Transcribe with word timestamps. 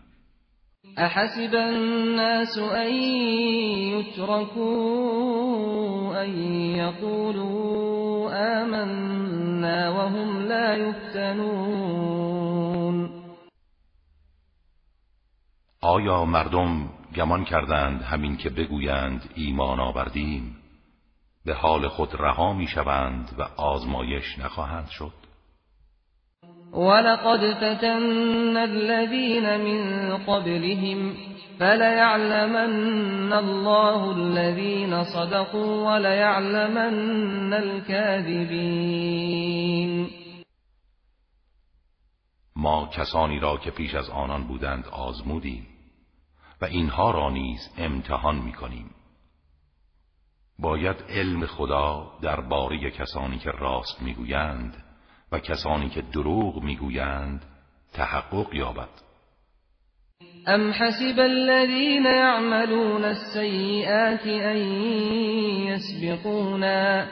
احسب 0.96 1.54
الناس 1.54 2.58
ان 2.58 2.92
يتركوا 3.92 5.35
آمنا 8.32 9.92
وهم 9.96 10.48
لا 10.48 10.76
يفتنون 10.76 12.46
آیا 15.80 16.24
مردم 16.24 16.90
گمان 17.16 17.44
کردند 17.44 18.02
همین 18.02 18.36
که 18.36 18.50
بگویند 18.50 19.30
ایمان 19.34 19.80
آوردیم؟ 19.80 20.56
به 21.44 21.54
حال 21.54 21.88
خود 21.88 22.14
رها 22.14 22.52
می 22.52 22.66
شوند 22.66 23.34
و 23.38 23.42
آزمایش 23.56 24.38
نخواهند 24.38 24.88
شد. 24.88 25.25
ولقد 26.72 27.54
فتن 27.54 28.56
الذين 28.56 29.60
من 29.60 30.16
قبلهم 30.16 31.14
فليعلمن 31.58 33.32
الله 33.32 34.10
الذين 34.16 35.04
صدقوا 35.04 35.94
وليعلمن 35.94 37.54
الكاذبين 37.54 39.06
ما 42.56 42.86
کسانی 42.86 43.38
را 43.38 43.56
که 43.56 43.70
پیش 43.70 43.94
از 43.94 44.10
آنان 44.10 44.46
بودند 44.46 44.86
آزمودیم 44.86 45.66
و 46.60 46.64
اینها 46.64 47.10
را 47.10 47.30
نیز 47.30 47.70
امتحان 47.78 48.36
می 48.36 48.52
کنیم. 48.52 48.90
باید 50.58 50.96
علم 51.08 51.46
خدا 51.46 52.12
درباره 52.22 52.90
کسانی 52.90 53.38
که 53.38 53.50
راست 53.50 54.02
می‌گویند 54.02 54.85
و 55.32 55.38
کسانی 55.38 55.88
که 55.88 56.02
دروغ 56.02 56.62
می‌گویند 56.62 57.44
تحقق 57.92 58.54
یابد. 58.54 58.88
ام 60.46 60.72
حسب 60.72 61.20
الذين 61.20 62.06
يعملون 62.06 63.04
السيئات 63.04 64.26
ان 64.26 64.56
يسبقونا 65.66 67.06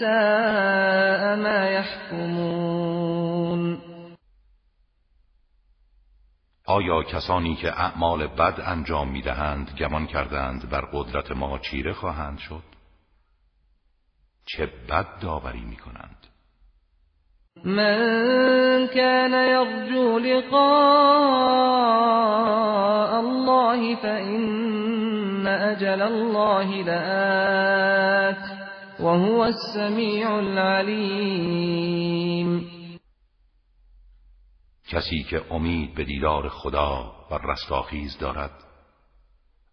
ساء 0.00 1.36
ما 1.36 1.70
يحكمون 1.70 3.06
آیا 6.66 7.02
کسانی 7.02 7.56
که 7.56 7.68
اعمال 7.68 8.26
بد 8.26 8.60
انجام 8.60 9.08
می‌دهند 9.08 9.70
گمان 9.78 10.06
کردند 10.06 10.70
بر 10.70 10.80
قدرت 10.92 11.30
ما 11.30 11.58
چیره 11.58 11.92
خواهند 11.92 12.38
شد؟ 12.38 12.62
چه 14.44 14.66
بد 14.66 15.18
داوری 15.20 15.64
می‌کنند؟ 15.64 16.25
من 17.64 18.86
كان 18.86 19.32
يرجو 19.32 20.18
لقاء 20.18 20.56
الله 23.20 23.96
فإن 23.96 25.46
أجل 25.46 26.02
الله 26.02 26.82
لآت 26.82 28.44
وهو 29.00 29.44
السميع 29.44 30.38
العليم. 30.38 31.56
کسی 34.88 35.22
که 35.30 35.42
امید 35.50 35.94
به 35.94 36.04
دیدار 36.04 36.48
خدا 36.48 37.12
و 37.30 37.34
رستاخیز 37.34 38.18
دارد 38.18 38.50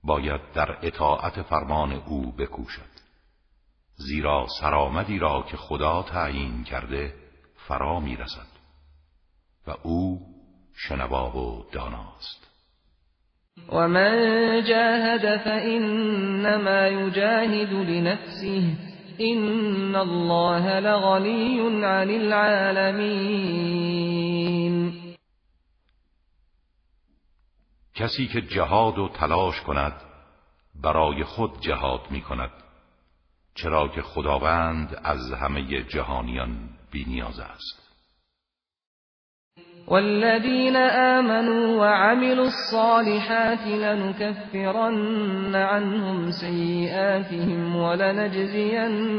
باید 0.03 0.41
در 0.53 0.77
اطاعت 0.81 1.41
فرمان 1.41 1.91
او 1.91 2.31
بکوشد 2.31 2.93
زیرا 3.95 4.47
سرآمدی 4.59 5.19
را 5.19 5.45
که 5.51 5.57
خدا 5.57 6.03
تعیین 6.03 6.63
کرده 6.63 7.22
فرا 7.67 7.99
می‌رسد 7.99 8.47
و 9.67 9.71
او 9.83 10.21
شنوا 10.75 11.37
و 11.37 11.65
داناست. 11.71 12.47
و 13.69 13.87
من 13.87 14.63
جاهد 14.63 15.37
فإنما 15.37 16.87
يجاهد 16.87 17.73
لنفسه 17.73 18.63
إن 19.19 19.95
الله 19.95 20.79
لغنی 20.79 21.59
عن 21.59 22.09
العالمین 22.09 23.33
کسی 27.95 28.27
که 28.27 28.41
جهاد 28.41 28.99
و 28.99 29.09
تلاش 29.09 29.61
کند 29.61 29.93
برای 30.81 31.23
خود 31.23 31.61
جهاد 31.61 32.01
می 32.09 32.21
کند 32.21 32.62
چرا 33.55 33.87
که 33.87 34.01
خداوند 34.01 34.95
از 35.03 35.31
همه 35.31 35.83
جهانیان 35.83 36.69
بینیاز 36.91 37.39
است. 37.39 37.83
والذين 39.87 40.75
آمنوا 40.75 41.79
وعملوا 41.79 42.45
الصالحات 42.45 43.67
لنكفرن 43.67 45.55
عنهم 45.55 46.31
سيئاتهم 46.31 47.75
ولنجزينهم 47.75 49.13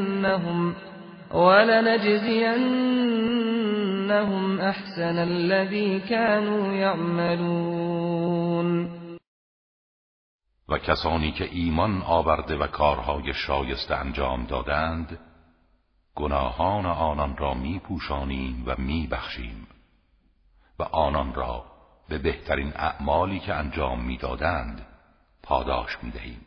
ولنجزينهم 1.34 2.54
أحسن 4.60 5.18
الذي 5.18 6.00
كانوا 6.00 6.72
يعملون 6.72 7.84
و 10.68 10.78
کسانی 10.78 11.32
که 11.32 11.48
ایمان 11.52 12.02
آورده 12.02 12.56
و 12.56 12.66
کارهای 12.66 13.34
شایسته 13.34 13.94
انجام 13.94 14.46
دادند 14.46 15.18
گناهان 16.14 16.86
آنان 16.86 17.36
را 17.36 17.54
می 17.54 17.78
پوشانیم 17.78 18.62
و 18.66 18.74
می 18.78 19.06
بخشیم 19.06 19.66
و 20.78 20.82
آنان 20.82 21.34
را 21.34 21.64
به 22.08 22.18
بهترین 22.18 22.72
اعمالی 22.76 23.40
که 23.40 23.54
انجام 23.54 24.04
می‌دادند 24.04 24.86
پاداش 25.42 25.98
می 26.02 26.10
دهیم 26.10 26.46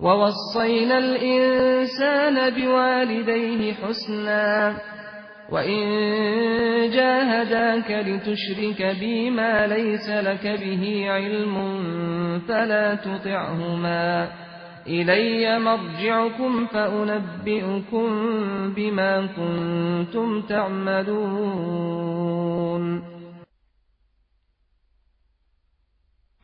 و 0.00 0.06
وصینا 0.06 0.94
الانسان 0.94 2.50
بوالديه 2.50 3.74
حسنا 3.74 4.74
وإن 5.50 5.80
جاهداك 6.90 7.90
لتشرك 7.90 8.82
بي 9.00 9.30
ما 9.30 9.66
ليس 9.66 10.08
لك 10.08 10.46
به 10.46 11.10
علم 11.10 11.56
فلا 12.48 12.94
تطعهما 12.94 14.32
إلي 14.86 15.58
مرجعكم 15.58 16.66
فأنبئكم 16.66 18.08
بما 18.74 19.26
كنتم 19.26 20.42
تعملون 20.42 21.86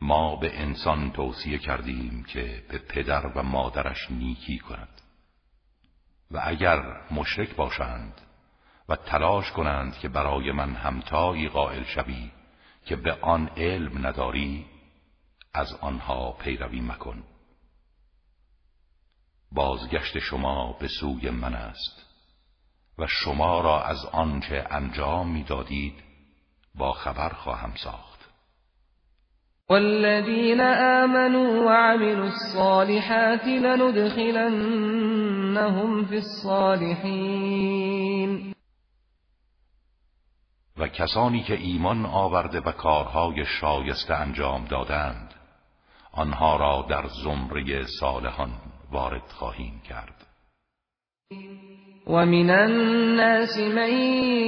ما 0.01 0.35
به 0.35 0.61
انسان 0.61 1.11
توصیه 1.11 1.57
کردیم 1.57 2.23
که 2.27 2.63
به 2.69 2.77
پدر 2.77 3.27
و 3.35 3.43
مادرش 3.43 4.11
نیکی 4.11 4.59
کند 4.59 5.01
و 6.31 6.41
اگر 6.43 6.83
مشرک 7.11 7.55
باشند 7.55 8.21
و 8.89 8.95
تلاش 8.95 9.51
کنند 9.51 9.93
که 9.93 10.09
برای 10.09 10.51
من 10.51 10.75
همتایی 10.75 11.49
قائل 11.49 11.83
شوی 11.83 12.31
که 12.85 12.95
به 12.95 13.13
آن 13.21 13.49
علم 13.57 14.07
نداری 14.07 14.65
از 15.53 15.73
آنها 15.81 16.31
پیروی 16.31 16.81
مکن. 16.81 17.23
بازگشت 19.51 20.19
شما 20.19 20.77
به 20.79 20.87
سوی 20.87 21.29
من 21.29 21.53
است 21.53 22.05
و 22.97 23.07
شما 23.07 23.61
را 23.61 23.83
از 23.83 24.05
آنچه 24.05 24.67
انجام 24.69 25.29
می‌دادید 25.29 26.03
با 26.75 26.91
خبر 26.91 27.29
خواهم 27.29 27.73
ساخت. 27.75 28.13
والذین 29.69 30.61
آمنوا 30.61 31.65
وعملوا 31.65 32.23
الصالحات 32.23 33.45
لندخلنهم 33.45 34.45
في 36.05 36.15
الصالحین. 36.15 37.63
و 40.77 40.87
کسانی 40.87 41.43
که 41.43 41.53
ایمان 41.53 42.05
آورده 42.05 42.59
و 42.59 42.71
کارهای 42.71 43.45
شایسته 43.45 44.13
انجام 44.13 44.65
دادند 44.65 45.33
آنها 46.11 46.55
را 46.55 46.85
در 46.89 47.03
زمره 47.23 47.85
صالحان 47.99 48.49
وارد 48.91 49.27
خواهیم 49.27 49.81
کرد. 49.89 50.27
ومن 52.07 52.49
الناس 52.49 53.57
من 53.57 53.89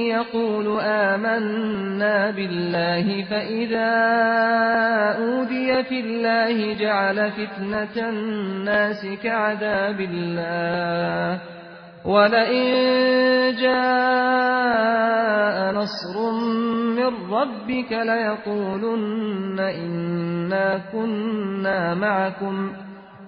يقول 0.06 0.66
آمنا 0.80 2.30
بالله 2.32 3.24
فإذا 3.24 3.92
أودي 5.18 5.82
في 5.82 6.00
الله 6.00 6.74
جعل 6.74 7.30
فتنة 7.30 8.08
الناس 8.08 9.06
كعذاب 9.22 10.00
الله. 10.00 11.55
ولئن 12.06 12.66
جاء 13.56 14.96
نصر 15.72 16.30
من 16.96 17.10
ربك 17.30 17.92
ليقولن 17.92 19.60
إنا 19.60 20.78
كنا 20.92 21.94
معكم 21.94 22.72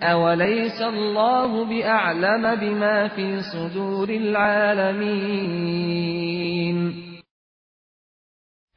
أوليس 0.02 0.82
الله 0.82 1.64
بأعلم 1.64 2.54
بما 2.54 3.08
في 3.08 3.40
صدور 3.42 4.08
العالمين 4.08 5.58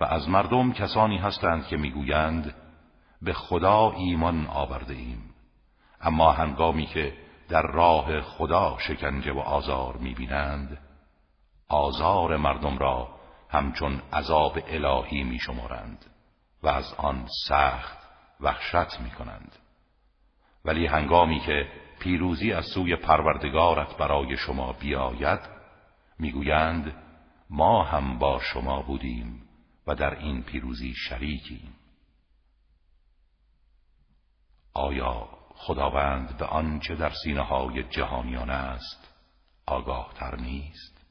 و 0.01 0.06
مردم 0.27 0.74
کسانی 0.74 1.18
هستند 1.18 1.68
که 1.68 1.77
می‌گویند 1.77 2.56
به 3.21 3.33
خدا 3.33 3.94
ایمان 3.97 4.47
آورده 4.47 4.94
ایم 4.94 5.33
اما 6.01 6.31
هنگامی 6.31 6.86
که 6.86 7.13
در 7.51 7.62
راه 7.62 8.21
خدا 8.21 8.77
شکنجه 8.80 9.31
و 9.31 9.39
آزار 9.39 9.98
می‌بینند 9.98 10.77
آزار 11.68 12.38
مردم 12.38 12.77
را 12.77 13.19
همچون 13.50 14.01
عذاب 14.13 14.59
الهی 14.68 15.24
میشمارند 15.24 16.06
و 16.63 16.68
از 16.68 16.94
آن 16.98 17.27
سخت 17.48 17.98
وحشت 18.39 19.00
می‌کنند. 19.00 19.56
ولی 20.65 20.86
هنگامی 20.86 21.39
که 21.39 21.68
پیروزی 22.00 22.53
از 22.53 22.65
سوی 22.65 22.95
پروردگارت 22.95 23.97
برای 23.97 24.38
شما 24.38 24.74
بیاید 24.74 25.39
می‌گویند 26.19 26.95
ما 27.50 27.83
هم 27.83 28.18
با 28.18 28.39
شما 28.39 28.81
بودیم 28.81 29.42
و 29.88 29.95
در 29.95 30.19
این 30.19 30.44
پیروزی 30.44 30.94
شریکیم. 30.94 31.74
آیا 34.74 35.41
خداوند 35.62 36.38
به 36.38 36.46
آنچه 36.46 36.96
در 36.96 37.12
سینه 37.24 37.42
های 37.42 37.84
جهانیان 37.84 38.50
است 38.50 39.13
آگاه 39.68 40.10
تر 40.16 40.36
نیست. 40.36 41.02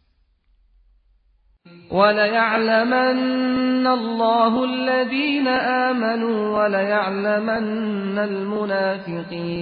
وليعلمن 1.91 3.87
الله 3.87 4.55
الذين 4.59 5.49
آمنوا 5.89 6.59
وليعلمن 6.59 8.19
المنافقين. 8.19 9.61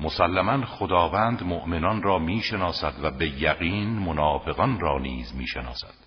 مسلما 0.00 0.66
خداوند 0.66 1.42
مؤمنان 1.42 2.02
را 2.02 2.18
می‌شناسد 2.18 2.94
و 3.02 3.10
به 3.10 3.42
یقین 3.42 3.88
منافقان 3.88 4.80
را 4.80 4.98
نیز 4.98 5.36
می‌شناسد. 5.36 6.01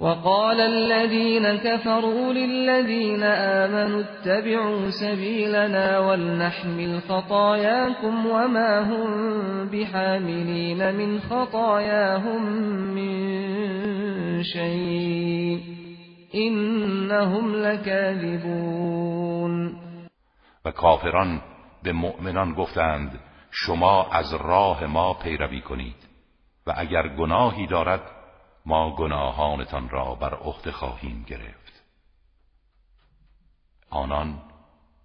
وقال 0.00 0.60
الذين 0.60 1.56
كفروا 1.56 2.32
للذين 2.32 3.22
آمنوا 3.22 4.00
اتبعوا 4.00 4.90
سبيلنا 4.90 5.98
ولنحمل 5.98 7.02
خطاياكم 7.08 8.26
وما 8.26 8.80
هم 8.80 9.68
بحاملين 9.68 10.94
من 10.94 11.20
خطاياهم 11.20 12.42
من 12.94 13.22
شيء 14.42 15.60
إنهم 16.34 17.54
لكاذبون. 17.56 19.06
و 20.64 20.70
کافران 20.70 21.40
به 21.82 21.92
مؤمنان 21.92 22.54
گفتند 22.54 23.20
شما 23.50 24.06
از 24.12 24.34
راه 24.34 24.86
ما 24.86 25.14
پیروی 25.14 25.60
کنید 25.60 26.06
و 26.66 26.74
اگر 26.76 27.08
گناهی 27.08 27.66
دارد 27.66 28.15
ما 28.66 28.96
گناهانتان 28.96 29.88
را 29.88 30.14
بر 30.14 30.34
عهده 30.34 30.72
خواهیم 30.72 31.24
گرفت. 31.28 31.82
آنان 33.90 34.42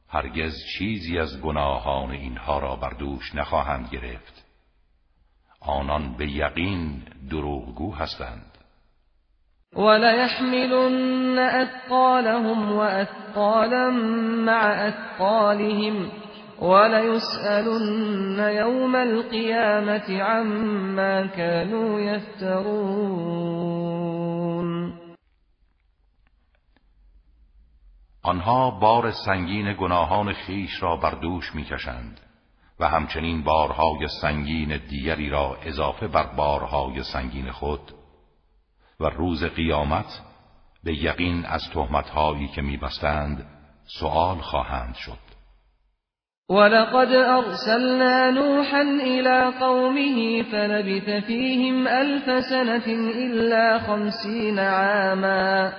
هرگز 0.09 0.53
چیزی 0.77 1.19
از 1.19 1.41
گناهان 1.41 2.11
اینها 2.11 2.59
را 2.59 2.75
بر 2.75 2.89
دوش 2.89 3.35
نخواهند 3.35 3.89
گرفت. 3.91 4.45
آنان 5.59 6.17
به 6.17 6.31
یقین 6.31 7.03
دروغگو 7.29 7.95
هستند. 7.95 8.57
وليحملن 9.75 11.39
أثقالهم 11.39 12.71
وأثقالا 12.71 13.89
مع 14.45 14.87
أثقالهم 14.87 16.11
وليسألن 16.61 18.39
يوم 18.39 18.95
القيامة 18.95 20.23
عما 20.23 21.27
كانوا 21.27 21.99
يفترون. 21.99 23.61
آنها 28.23 28.69
بار 28.69 29.11
سنگین 29.11 29.73
گناهان 29.73 30.33
خیش 30.33 30.83
را 30.83 30.95
بر 30.95 31.11
دوش 31.11 31.55
می‌کشند 31.55 32.19
و 32.79 32.87
همچنین 32.87 33.43
بارهای 33.43 34.07
سنگین 34.21 34.77
دیگری 34.89 35.29
را 35.29 35.57
اضافه 35.63 36.07
بر 36.07 36.35
بارهای 36.35 37.03
سنگین 37.03 37.51
خود 37.51 37.91
و 38.99 39.05
روز 39.05 39.43
قیامت 39.43 40.21
به 40.83 41.03
یقین 41.03 41.45
از 41.45 41.61
تهمتهایی 41.73 42.47
که 42.47 42.61
میبستند 42.61 43.45
سؤال 43.99 44.37
خواهند 44.37 44.95
شد. 44.95 45.30
ولقد 46.51 47.11
أرسلنا 47.11 48.31
نوحا 48.31 48.81
إلى 48.81 49.53
قومه 49.61 50.43
فلبث 50.43 51.09
فيهم 51.25 51.87
ألف 51.87 52.45
سنة 52.45 52.87
إلا 53.25 53.79
خمسين 53.79 54.59
عاما. 54.59 55.73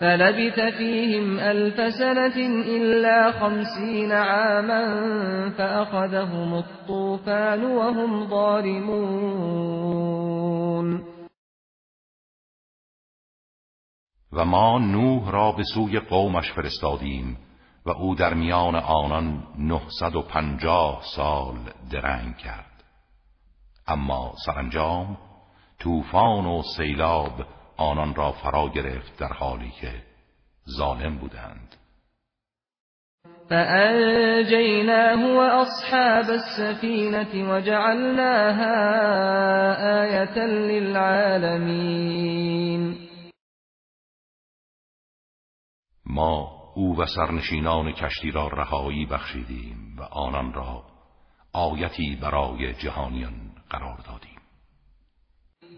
فلبث 0.00 0.60
فيهم 0.60 1.38
ألف 1.38 1.94
سنة 1.94 2.36
إلا 2.76 3.30
خمسين 3.30 4.12
عاما 4.12 4.84
فأخذهم 5.58 6.54
الطوفان 6.54 7.64
وهم 7.64 8.28
ظالمون. 8.28 9.64
و 14.32 14.44
ما 14.44 14.78
نوح 14.78 15.30
را 15.30 15.52
به 15.52 15.64
قومش 16.00 16.52
فرستادیم. 16.52 17.53
و 17.86 17.90
او 17.90 18.14
در 18.14 18.34
میان 18.34 18.74
آنان 18.74 19.46
نهصد 19.58 20.16
و 20.16 20.22
پنجاه 20.22 21.02
سال 21.16 21.56
درنگ 21.90 22.36
کرد. 22.36 22.84
اما 23.86 24.34
سرانجام 24.46 25.18
طوفان 25.78 26.46
و 26.46 26.62
سیلاب 26.76 27.32
آنان 27.76 28.14
را 28.14 28.32
فرا 28.32 28.68
گرفت 28.68 29.18
در 29.18 29.32
حالی 29.32 29.70
که 29.80 29.92
ظالم 30.78 31.18
بودند. 31.18 31.76
فأنجيناه 33.50 35.36
وأصحاب 35.36 36.30
السفينة 36.30 37.50
وجعلناها 37.50 38.74
آية 40.02 40.38
للعالمين. 40.46 41.84
ما 46.06 46.53
او 46.74 46.98
و 46.98 47.06
سرنشینان 47.06 47.92
کشتی 47.92 48.30
را 48.30 48.48
رهایی 48.48 49.06
بخشیدیم 49.06 49.96
و 49.98 50.02
آنان 50.02 50.52
را 50.52 50.82
آیتی 51.52 52.18
برای 52.22 52.72
جهانیان 52.72 53.32
قرار 53.70 53.96
دادیم. 53.96 54.38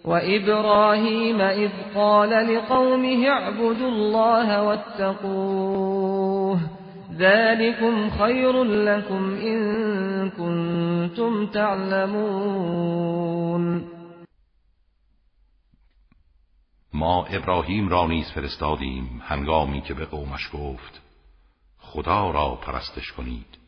و 0.05 0.11
ابراهیم 0.23 1.41
اذ 1.41 1.71
قال 1.95 2.29
لقومه 2.29 3.29
اعبدوا 3.29 3.89
الله 3.89 4.61
واتقوه 4.61 5.97
ذلكم 7.19 8.11
خیر 8.11 8.63
لكم 8.63 9.37
ان 9.43 10.31
كنتم 10.31 11.47
تعلمون. 11.47 12.77
ما 16.97 17.25
ابراهیم 17.25 17.89
را 17.89 18.07
نیز 18.07 18.31
فرستادیم 18.31 19.23
هنگامی 19.25 19.81
که 19.81 19.95
به 19.95 20.05
قومش 20.05 20.51
گفت 20.53 21.03
خدا 21.79 22.31
را 22.31 22.55
پرستش 22.55 23.13
کنید 23.13 23.59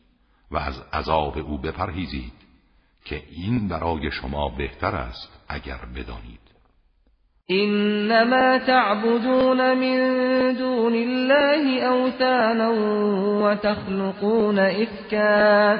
و 0.51 0.57
از 0.57 0.81
عذاب 0.93 1.37
او 1.37 1.57
بپرهیزید 1.57 2.33
که 3.05 3.23
این 3.31 3.67
برای 3.67 4.11
شما 4.11 4.49
بهتر 4.49 4.95
است 4.95 5.29
اگر 5.47 5.79
بدانید. 5.95 6.39
انما 7.49 8.59
تعبدون 8.59 9.73
من 9.73 10.53
دون 10.53 10.93
الله 10.93 11.83
اوثانا 11.85 12.73
وتخلقون 13.43 14.59
افکا 14.59 15.77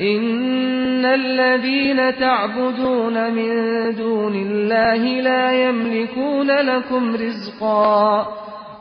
إن 0.00 1.04
الذين 1.04 2.18
تعبدون 2.18 3.34
من 3.34 3.50
دون 3.94 4.34
الله 4.34 5.20
لا 5.20 5.68
يملكون 5.68 6.50
لكم 6.50 7.14
رزقا 7.14 8.26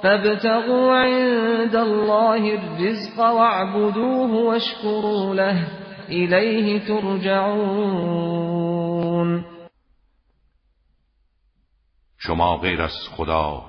فابتغوا 0.04 0.98
عند 0.98 1.76
الله 1.76 2.54
الرزق 2.54 3.20
واعبدوه 3.20 4.32
واشكروا 4.34 5.36
له 5.36 5.68
إليه 6.10 6.80
ترجعون 6.80 8.34
شما 12.18 12.58
غیر 12.58 12.82
از 12.82 13.10
خدا 13.18 13.62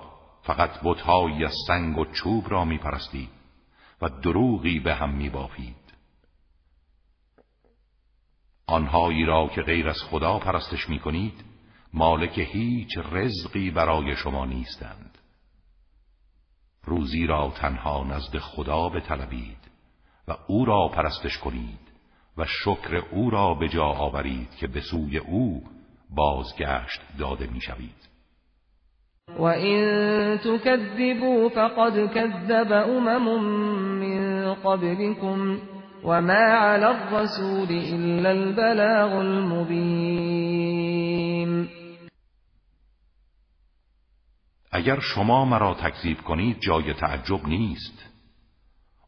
فقط 0.43 0.71
بتهایی 0.85 1.45
از 1.45 1.55
سنگ 1.67 1.99
و 1.99 2.05
چوب 2.05 2.45
را 2.49 2.65
می 2.65 2.79
پرستید 2.79 3.29
و 4.03 4.09
دروغی 4.23 4.81
به 4.81 4.95
هم 4.95 5.11
می 5.11 5.31
بافید 5.31 5.84
آنهایی 8.67 9.25
را 9.25 9.49
که 9.49 9.63
غیر 9.63 9.89
از 9.89 10.03
خدا 10.11 10.39
پرستش 10.39 10.89
می 10.89 10.99
کنید 10.99 11.45
مالک 11.93 12.39
هیچ 12.39 12.99
رزقی 13.13 13.71
برای 13.71 14.17
شما 14.17 14.47
نیستند. 14.47 15.19
روزی 16.85 17.27
را 17.27 17.53
تنها 17.57 18.05
نزد 18.05 18.39
خدا 18.39 18.89
بطلبید 18.89 19.59
و 20.29 20.37
او 20.47 20.65
را 20.65 20.89
پرستش 20.89 21.39
کنید 21.39 21.79
و 22.39 22.45
شکر 22.45 22.97
او 23.11 23.31
را 23.31 23.55
به 23.55 23.69
جا 23.69 23.85
آورید 23.85 24.51
که 24.57 24.67
به 24.67 24.81
سوی 24.81 25.19
او 25.19 25.63
بازگشت 26.11 27.01
داده 27.19 27.47
می‌شوید. 27.47 28.09
و 29.39 29.43
این 29.43 30.37
تکذبوا 30.39 31.49
فقد 31.49 32.15
کذب 32.15 32.73
امم 32.73 33.41
من 33.99 34.55
قبلكم 34.55 35.59
وما 36.05 36.45
على 36.55 36.87
الرسول 36.87 37.69
الا 37.69 38.31
البلاغ 38.31 39.13
المبین 39.13 40.55
اگر 44.73 45.01
شما 45.01 45.45
مرا 45.45 45.75
تکذیب 45.75 46.21
کنید 46.21 46.61
جای 46.61 46.95
تعجب 46.95 47.47
نیست. 47.47 48.11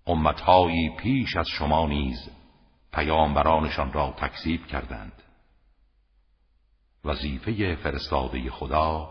امتهایی 0.06 0.90
پیش 0.98 1.36
از 1.36 1.48
شما 1.48 1.86
نیز 1.86 2.30
پیامبرانشان 2.92 3.92
را 3.92 4.14
تکذیب 4.18 4.66
کردند. 4.66 5.22
وظیفه 7.04 7.76
فرستاده 7.76 8.50
خدا 8.50 9.10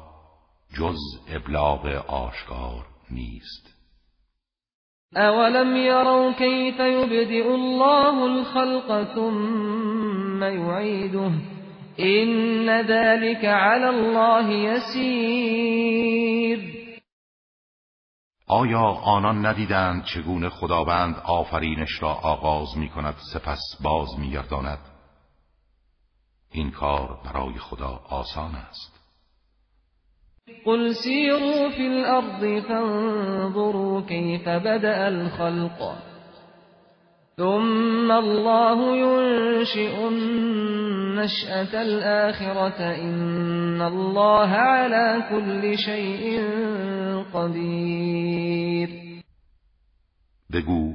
جز 0.77 1.00
ابلاغ 1.27 1.86
آشکار 2.08 2.86
نیست. 3.12 3.75
اولم 5.15 5.75
یروا 5.75 6.33
کیف 6.33 6.79
یبدئ 6.79 7.53
الله 7.53 8.21
الخلق 8.21 9.15
ثم 9.15 10.43
یعیده 10.43 11.31
این 11.95 12.81
ذلك 12.81 13.45
علی 13.45 13.83
الله 13.83 14.53
یسیر 14.53 15.95
آیا 18.47 18.81
آنان 18.81 19.45
ندیدند 19.45 20.03
چگونه 20.03 20.50
خداوند 20.50 21.15
آفرینش 21.25 22.01
را 22.01 22.13
آغاز 22.13 22.77
می 22.77 22.89
کند 22.89 23.15
سپس 23.33 23.62
باز 23.83 24.19
می 24.19 24.31
گرداند؟ 24.31 24.79
این 26.51 26.71
کار 26.71 27.19
برای 27.25 27.53
خدا 27.59 28.01
آسان 28.09 28.55
است 28.55 28.94
قل 30.65 30.93
سیروا 30.93 31.69
فی 31.69 31.87
الارض 31.87 32.65
فانظروا 32.67 34.01
کیف 34.01 34.47
بدأ 34.47 35.07
الخلق 35.07 35.79
ثم 37.37 38.11
الله 38.11 38.97
ينشئ 38.97 40.07
النشأة 40.07 41.81
الآخرة 41.81 42.95
إن 42.95 43.81
الله 43.81 44.49
على 44.49 45.23
كل 45.29 45.77
شيء 45.77 46.43
قدیر 47.33 48.89
بگو 50.53 50.93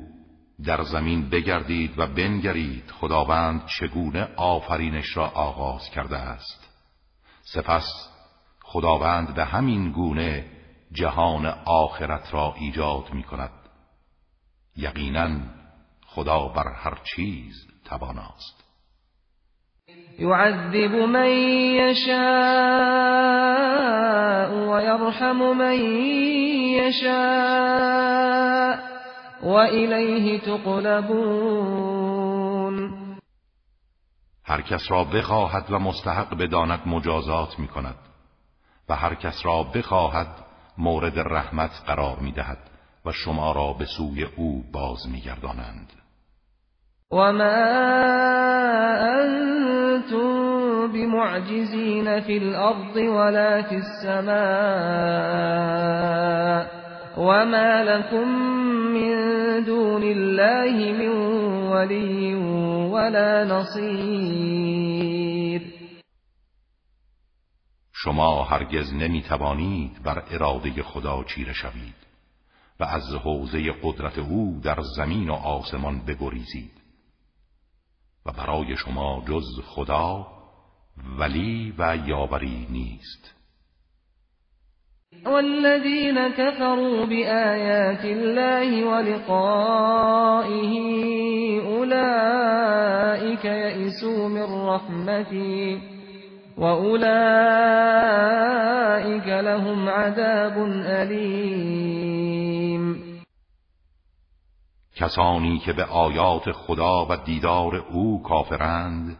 در 0.66 0.82
زمین 0.82 1.28
بگردید 1.30 1.98
و 1.98 2.06
بنگرید 2.06 2.90
خداوند 2.90 3.62
چگونه 3.66 4.28
آفرینش 4.36 5.16
را 5.16 5.26
آغاز 5.26 5.90
کرده 5.94 6.16
است. 6.16 6.70
سپس 7.42 8.10
خداوند 8.72 9.34
به 9.34 9.44
همین 9.44 9.92
گونه 9.92 10.44
جهان 10.92 11.46
آخرت 11.66 12.34
را 12.34 12.54
ایجاد 12.58 13.12
می 13.12 13.22
کند 13.22 13.50
یقینا 14.76 15.28
خدا 16.06 16.48
بر 16.48 16.72
هر 16.76 16.98
چیز 17.04 17.54
تواناست. 17.84 18.64
يعذب 20.18 20.94
من 20.94 21.28
يشاء 21.76 22.20
ويرحم 24.68 25.52
من 25.52 25.78
يشاء 26.78 27.20
وإليه 29.42 30.38
تقلبون. 30.38 31.80
هر 34.44 34.60
کس 34.60 34.90
را 34.90 35.04
بخواهد 35.04 35.64
و 35.70 35.78
مستحق 35.78 36.34
بداند 36.34 36.80
مجازات 36.86 37.58
می 37.58 37.68
کند 37.68 38.09
و 38.90 38.94
هر 38.94 39.14
کس 39.14 39.40
را 39.44 39.62
بخواهد 39.62 40.26
مورد 40.78 41.18
رحمت 41.18 41.70
قرار 41.86 42.18
می 42.20 42.32
دهد 42.32 42.58
و 43.06 43.12
شما 43.12 43.52
را 43.52 43.72
به 43.72 43.84
سوی 43.84 44.24
او 44.36 44.64
باز 44.72 45.08
می 45.12 45.20
گردانند 45.20 45.92
وما 47.12 47.60
أنتم 49.20 50.92
بمعجزين 50.92 52.20
في 52.20 52.38
الأرض 52.38 52.96
ولا 52.96 53.62
في 53.62 53.74
السماء 53.76 54.30
وما 57.16 57.82
لكم 57.82 58.28
من 58.94 59.16
دون 59.64 60.02
الله 60.02 60.92
من 60.92 61.08
ولي 61.72 62.34
ولا 62.90 63.44
نصير 63.44 65.29
شما 68.04 68.44
هرگز 68.44 68.94
نمی 68.94 69.22
توانید 69.22 70.02
بر 70.02 70.22
اراده 70.30 70.82
خدا 70.82 71.24
چیره 71.24 71.52
شوید 71.52 71.94
و 72.80 72.84
از 72.84 73.14
حوزه 73.24 73.72
قدرت 73.82 74.18
او 74.18 74.60
در 74.62 74.80
زمین 74.96 75.30
و 75.30 75.32
آسمان 75.32 76.00
بگریزید 76.06 76.72
و 78.26 78.32
برای 78.32 78.76
شما 78.76 79.24
جز 79.28 79.60
خدا 79.66 80.26
ولی 81.18 81.74
و 81.78 81.98
یاوری 82.06 82.66
نیست. 82.70 83.34
والذین 85.24 86.28
كفروا 86.28 87.06
بآیات 87.06 88.04
الله 88.04 88.84
ولقائه 88.84 90.70
أولئك 91.66 93.44
يئسوا 93.44 94.28
من 94.28 94.68
رحمتي 94.68 95.89
وأولئك 96.58 97.10
لهم 99.26 99.88
عذاب 99.88 100.58
أليم. 100.86 101.90
کسانی 104.96 105.58
که 105.58 105.72
به 105.72 105.84
آیات 105.84 106.52
خدا 106.52 107.06
و 107.06 107.16
دیدار 107.16 107.76
او 107.76 108.22
کافرند 108.22 109.16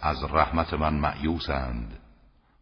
از 0.00 0.24
رحمت 0.30 0.74
من 0.74 0.94
معیوسند 0.94 1.98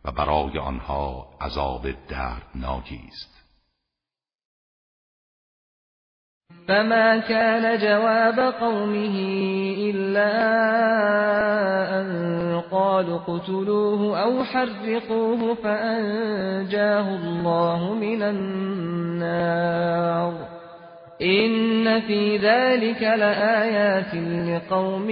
و 0.05 0.13
برای 0.13 0.59
آنها 0.59 1.29
عذاب 1.41 1.87
دردناکی 2.09 3.01
است. 3.09 3.40
فما 6.69 7.19
كان 7.19 7.79
جواب 7.79 8.41
قومه 8.61 9.17
إلا 9.91 10.31
أن 12.01 12.61
قالوا 12.71 13.19
قتلوه 13.19 14.23
أو 14.23 14.45
حرقوه 14.45 15.55
فأنجاه 15.55 17.15
الله 17.15 17.95
من 17.95 18.23
النار 18.23 19.51
این 21.21 22.01
فی 22.01 22.39
ذلك 22.39 23.03
لآیات 23.03 24.15
لقوم 24.15 25.11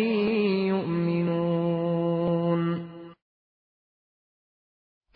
یؤمنون 0.69 1.39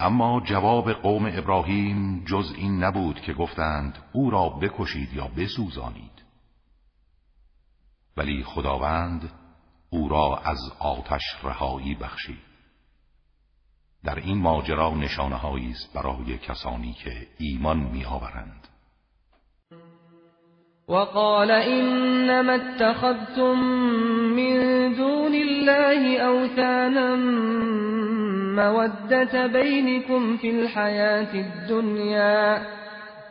اما 0.01 0.41
جواب 0.41 0.93
قوم 0.93 1.27
ابراهیم 1.27 2.25
جز 2.27 2.55
این 2.57 2.85
نبود 2.85 3.21
که 3.21 3.33
گفتند 3.33 3.99
او 4.13 4.31
را 4.31 4.49
بکشید 4.49 5.09
یا 5.15 5.29
بسوزانید. 5.37 6.12
ولی 8.17 8.45
خداوند 8.45 9.31
او 9.91 10.09
را 10.09 10.41
از 10.45 10.59
آتش 10.79 11.23
رهایی 11.43 11.95
بخشید. 11.95 12.53
در 14.05 14.15
این 14.15 14.39
ماجرا 14.39 14.91
نشانه 14.95 15.45
است 15.71 15.93
برای 15.95 16.39
کسانی 16.39 16.93
که 16.93 17.27
ایمان 17.39 17.79
میآورند. 17.79 18.69
وقال 20.89 21.51
إنما 21.51 22.53
اتخذتم 22.53 23.55
من 24.37 24.93
دون 24.93 25.35
الله 25.35 26.19
أوثانا 26.19 27.17
مودة 28.57 29.47
بينكم 29.47 30.37
في 30.37 30.51
الحياة 30.51 31.35
الدنيا 31.35 32.82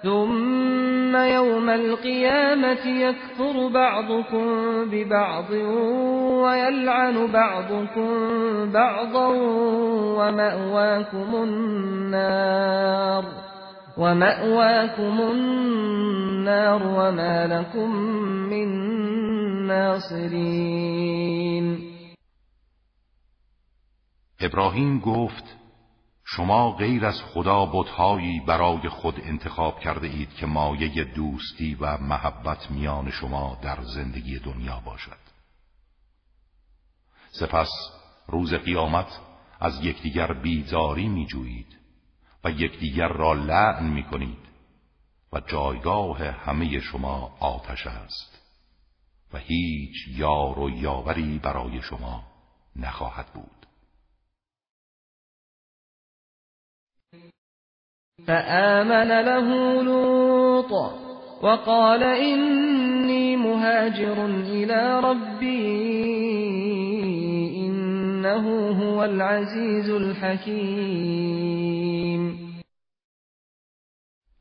ثم 0.03 1.15
يوم 1.15 1.70
القيامة 1.70 2.88
يكفر 2.88 3.67
بعضكم 3.67 4.46
ببعض 4.91 5.51
ويلعن 6.43 7.27
بعضكم 7.27 8.10
بعضا 8.72 9.27
ومأواكم 10.17 11.36
النار 11.43 13.25
ومأواكم 13.98 15.22
النار 15.22 16.81
وما 16.88 17.48
لكم 17.48 17.96
من 18.50 18.67
ناصرین 19.67 21.12
ابراهیم 24.41 25.00
گفت 25.00 25.61
شما 26.36 26.72
غیر 26.72 27.06
از 27.06 27.22
خدا 27.22 27.66
بتهایی 27.66 28.40
برای 28.40 28.90
خود 28.90 29.20
انتخاب 29.20 29.80
کرده 29.80 30.08
اید 30.08 30.34
که 30.34 30.46
مایه 30.46 31.04
دوستی 31.04 31.76
و 31.76 31.98
محبت 31.98 32.72
میان 32.72 33.12
شما 33.12 33.58
در 33.62 33.82
زندگی 33.82 34.40
دنیا 34.40 34.80
باشد. 34.86 35.18
سپس 37.32 37.70
روز 38.28 38.54
قیامت 38.54 39.20
از 39.60 39.86
یکدیگر 39.86 40.34
بیزاری 40.34 41.08
میجویید 41.08 41.78
و 42.44 42.52
یکدیگر 42.52 43.08
را 43.08 43.34
لعن 43.34 43.88
می‌کنید 43.90 44.52
و 45.34 45.40
جایگاه 45.40 46.24
همه 46.24 46.80
شما 46.80 47.38
آتش 47.40 47.88
است 47.88 48.42
و 49.34 49.38
هیچ 49.38 50.08
یار 50.08 50.60
و 50.60 50.70
یاوری 50.70 51.40
برای 51.40 51.82
شما 51.82 52.24
نخواهد 52.76 53.34
بود. 53.34 53.61
فآمن 58.28 59.08
له 59.08 59.82
لوط 59.84 60.72
وقال 61.42 62.04
إني 62.04 63.38
مهاجر 63.38 64.25
إلى 64.25 65.00
ربي 65.00 65.82
إنه 67.66 68.70
هو 68.70 69.04
العزيز 69.04 69.90
الحكيم. 69.90 71.12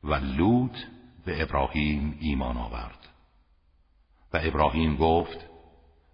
و 0.04 0.14
لوط 0.14 0.76
به 1.26 1.42
ابراهیم 1.42 2.18
ایمان 2.20 2.56
آورد. 2.56 3.08
و 4.34 4.40
ابراهیم 4.42 4.96
گفت 4.96 5.46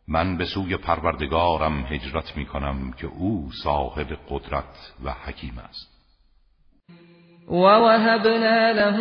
من 0.08 0.36
به 0.36 0.44
سوی 0.44 0.76
پروردگارم 0.76 1.84
هجرت 1.84 2.36
می 2.36 2.46
کنم 2.46 2.92
که 2.92 3.06
او 3.06 3.50
صاحب 3.64 4.06
قدرت 4.28 4.92
و 5.04 5.12
حکیم 5.12 5.58
است. 5.58 5.95
ووهبنا 7.48 8.72
له 8.72 8.98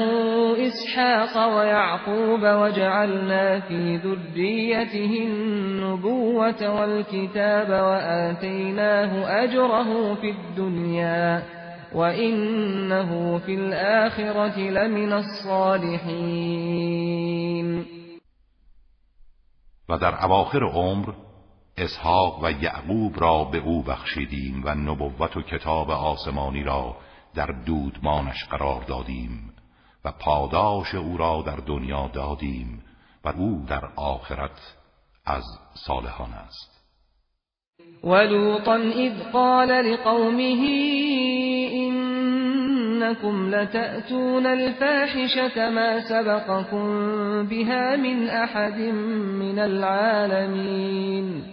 إسحاق 0.67 1.55
ويعقوب 1.55 2.41
وجعلنا 2.41 3.59
في 3.59 3.97
ذريته 3.97 5.27
النبوة 5.27 6.81
والكتاب 6.81 7.69
وآتيناه 7.69 9.43
أجره 9.43 10.15
في 10.15 10.29
الدنيا 10.29 11.43
وإنه 11.95 13.37
في 13.37 13.55
الآخرة 13.55 14.59
لمن 14.59 15.13
الصالحين. 15.13 16.65
و 19.89 19.97
در 19.97 20.23
اواخر 20.23 20.63
عمر 20.63 21.13
اسحاق 21.77 22.43
و 22.43 22.51
یعقوب 22.51 23.19
را 23.19 23.43
به 23.43 23.57
او 23.57 23.83
بخشیدیم 23.83 24.63
و 24.65 24.75
نبوت 24.75 25.37
و 25.37 25.41
کتاب 25.41 25.89
آسمانی 25.91 26.63
را 26.63 26.95
در 27.35 27.45
دودمانش 27.65 28.45
قرار 28.45 28.83
دادیم 28.83 29.53
و 30.05 30.11
پاداش 30.11 30.95
او 30.95 31.17
را 31.17 31.43
در 31.47 31.55
دنیا 31.55 32.07
دادیم 32.07 32.83
و 33.23 33.29
او 33.29 33.65
در 33.67 33.85
آخرت 33.95 34.75
از 35.25 35.43
صالحان 35.73 36.33
است. 36.33 36.75
ولوطا 38.03 38.75
اذ 38.75 39.23
قال 39.33 39.71
لقومه 39.71 40.61
انكم 43.05 43.49
لتأتون 43.49 44.45
الفاحشة 44.45 45.69
ما 45.69 46.01
سبقكم 46.09 47.47
بها 47.47 47.95
من 47.95 48.29
احد 48.29 48.79
من 49.39 49.59
العالمین 49.59 51.43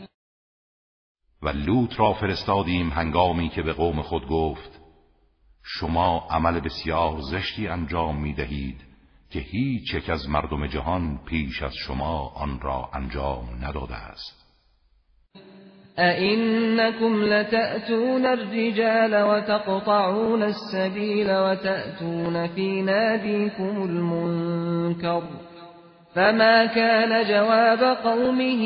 و 1.42 1.48
لوط 1.48 2.00
را 2.00 2.12
فرستادیم 2.12 2.90
هنگامی 2.90 3.48
که 3.48 3.62
به 3.62 3.72
قوم 3.72 4.02
خود 4.02 4.26
گفت 4.28 4.81
شما 5.64 6.26
عمل 6.30 6.60
بسیار 6.60 7.20
زشتی 7.30 7.68
انجام 7.68 8.22
می 8.22 8.34
دهید 8.34 8.80
که 9.30 9.38
هیچ 9.38 9.94
یک 9.94 10.10
از 10.10 10.28
مردم 10.28 10.66
جهان 10.66 11.20
پیش 11.26 11.62
از 11.62 11.74
شما 11.74 12.28
آن 12.28 12.60
را 12.60 12.88
انجام 12.94 13.44
نداده 13.62 13.94
است. 13.94 14.42
أئنكم 15.98 17.22
لتأتون 17.22 18.26
الرجال 18.26 19.22
وتقطعون 19.22 20.42
السبيل 20.42 21.30
وتأتون 21.30 22.46
في 22.46 22.82
ناديكم 22.82 23.82
المنكر 23.82 25.22
فما 26.14 26.66
كان 26.66 27.24
جواب 27.24 27.96
قومه 28.04 28.62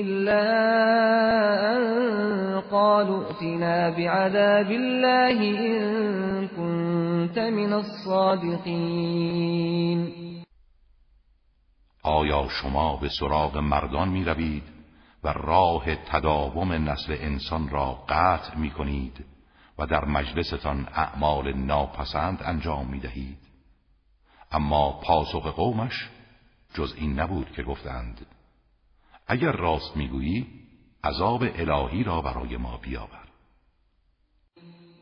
إلا 0.00 0.42
أن 1.76 1.82
قالوا 2.70 3.24
ائتنا 3.24 3.90
بعذاب 3.90 4.70
الله 4.70 5.38
إن 5.66 6.48
كنت 6.48 7.38
من 7.38 7.72
الصادقين 7.72 9.18
آیا 12.04 12.48
شما 12.48 12.96
به 12.96 13.08
سراغ 13.08 13.58
مردان 13.58 14.08
می 14.08 14.24
روید 14.24 14.62
و 15.24 15.28
راه 15.28 15.94
تداوم 15.94 16.72
نسل 16.72 17.16
انسان 17.20 17.68
را 17.68 17.98
قطع 18.08 18.56
می 18.56 18.70
کنید 18.70 19.24
و 19.78 19.86
در 19.86 20.04
مجلستان 20.04 20.88
اعمال 20.94 21.52
ناپسند 21.52 22.42
انجام 22.44 22.86
می 22.86 23.00
دهید 23.00 23.47
اما 24.52 25.00
پاسخ 25.04 25.46
قومش 25.46 26.08
جز 26.74 26.94
این 26.96 27.20
نبود 27.20 27.52
که 27.52 27.62
گفتند 27.62 28.26
اگر 29.26 29.52
راست 29.52 29.96
می‌گویی 29.96 30.46
عذاب 31.04 31.42
الهی 31.42 32.04
را 32.04 32.22
برای 32.22 32.56
ما 32.56 32.76
بیاور. 32.76 33.28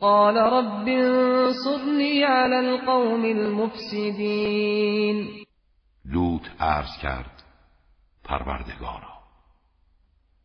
قال 0.00 0.37
رب 0.37 0.88
انصرنی 0.88 2.22
علی 2.22 2.54
القوم 2.54 3.22
المفسدین. 3.24 4.66
لوط 6.04 6.42
عرض 6.61 6.98
کرد 7.02 7.42
پروردگارا 8.24 9.16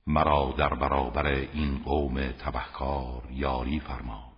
مرا 0.08 0.54
در 0.58 0.74
برابر 0.74 1.26
این 1.28 1.84
قوم 1.86 2.32
تبهکار 2.32 3.24
یاری 3.32 3.80
فرما. 3.80 4.31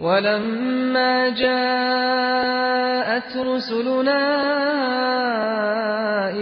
ولما 0.00 1.28
جاءت 1.28 2.66
رسلنا 3.36 4.22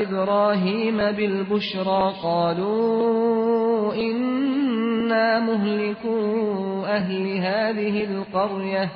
إبراهيم 0.02 0.96
بالبشرى 0.96 2.14
قالوا 2.22 3.94
إنا 3.94 5.38
مهلكوا 5.40 6.86
أهل 6.86 7.36
هذه 7.36 8.04
القرية 8.04 8.90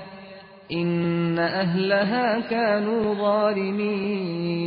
إن 0.73 1.39
أهلها 1.39 2.41
كانوا 2.41 3.15
ظالمين 3.15 4.63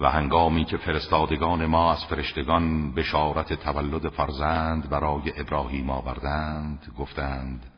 و 0.00 0.10
هنگامی 0.10 0.64
که 0.64 0.76
فرستادگان 0.76 1.66
ما 1.66 1.92
از 1.92 2.04
فرشتگان 2.04 2.94
بشارت 2.94 3.52
تولد 3.52 4.08
فرزند 4.08 4.90
برای 4.90 5.32
ابراهیم 5.36 5.90
آوردند 5.90 6.92
گفتند 6.98 7.72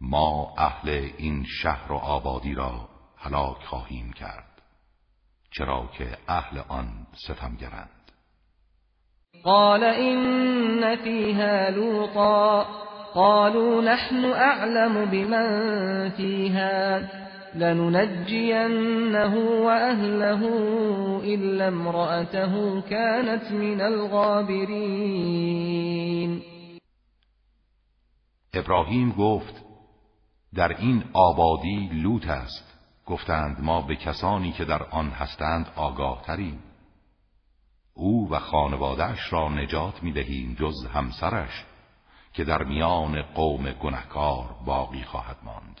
ما 0.00 0.54
اهل 0.58 1.08
این 1.18 1.44
شهر 1.62 1.92
و 1.92 1.96
آبادی 1.96 2.54
را 2.54 2.88
هلاک 3.16 3.64
خواهیم 3.64 4.12
کرد 4.12 4.62
چرا 5.50 5.90
که 5.98 6.08
اهل 6.28 6.60
آن 6.68 6.88
ستمگرند. 7.12 7.88
قال 9.44 9.84
این 9.84 10.96
فیها 10.96 11.68
لوطا 11.68 12.66
قالوا 13.14 13.80
نحن 13.80 14.24
اعلم 14.24 15.10
بمن 15.10 16.10
فیها 16.16 17.00
لننجينه 17.54 19.36
وأهله 19.36 20.42
إلا 21.24 21.68
امرأته 21.68 22.80
كانت 22.80 23.52
من 23.52 23.80
الغابرين. 23.80 25.22
ابراهیم 28.54 29.12
گفت 29.12 29.62
در 30.54 30.76
این 30.78 31.04
آبادی 31.12 31.90
لوط 31.92 32.28
است. 32.28 32.72
گفتند 33.06 33.60
ما 33.60 33.80
به 33.80 33.96
کسانی 33.96 34.52
که 34.52 34.64
در 34.64 34.82
آن 34.82 35.10
هستند 35.10 35.66
آگاه 35.76 36.22
تریم 36.22 36.58
او 37.94 38.30
و 38.30 38.38
خانوادهش 38.38 39.32
را 39.32 39.48
نجات 39.48 40.02
می 40.02 40.12
دهیم 40.12 40.56
جز 40.60 40.86
همسرش 40.86 41.64
که 42.32 42.44
در 42.44 42.62
میان 42.62 43.22
قوم 43.22 43.72
گنهکار 43.72 44.56
باقی 44.66 45.02
خواهد 45.02 45.36
ماند. 45.42 45.80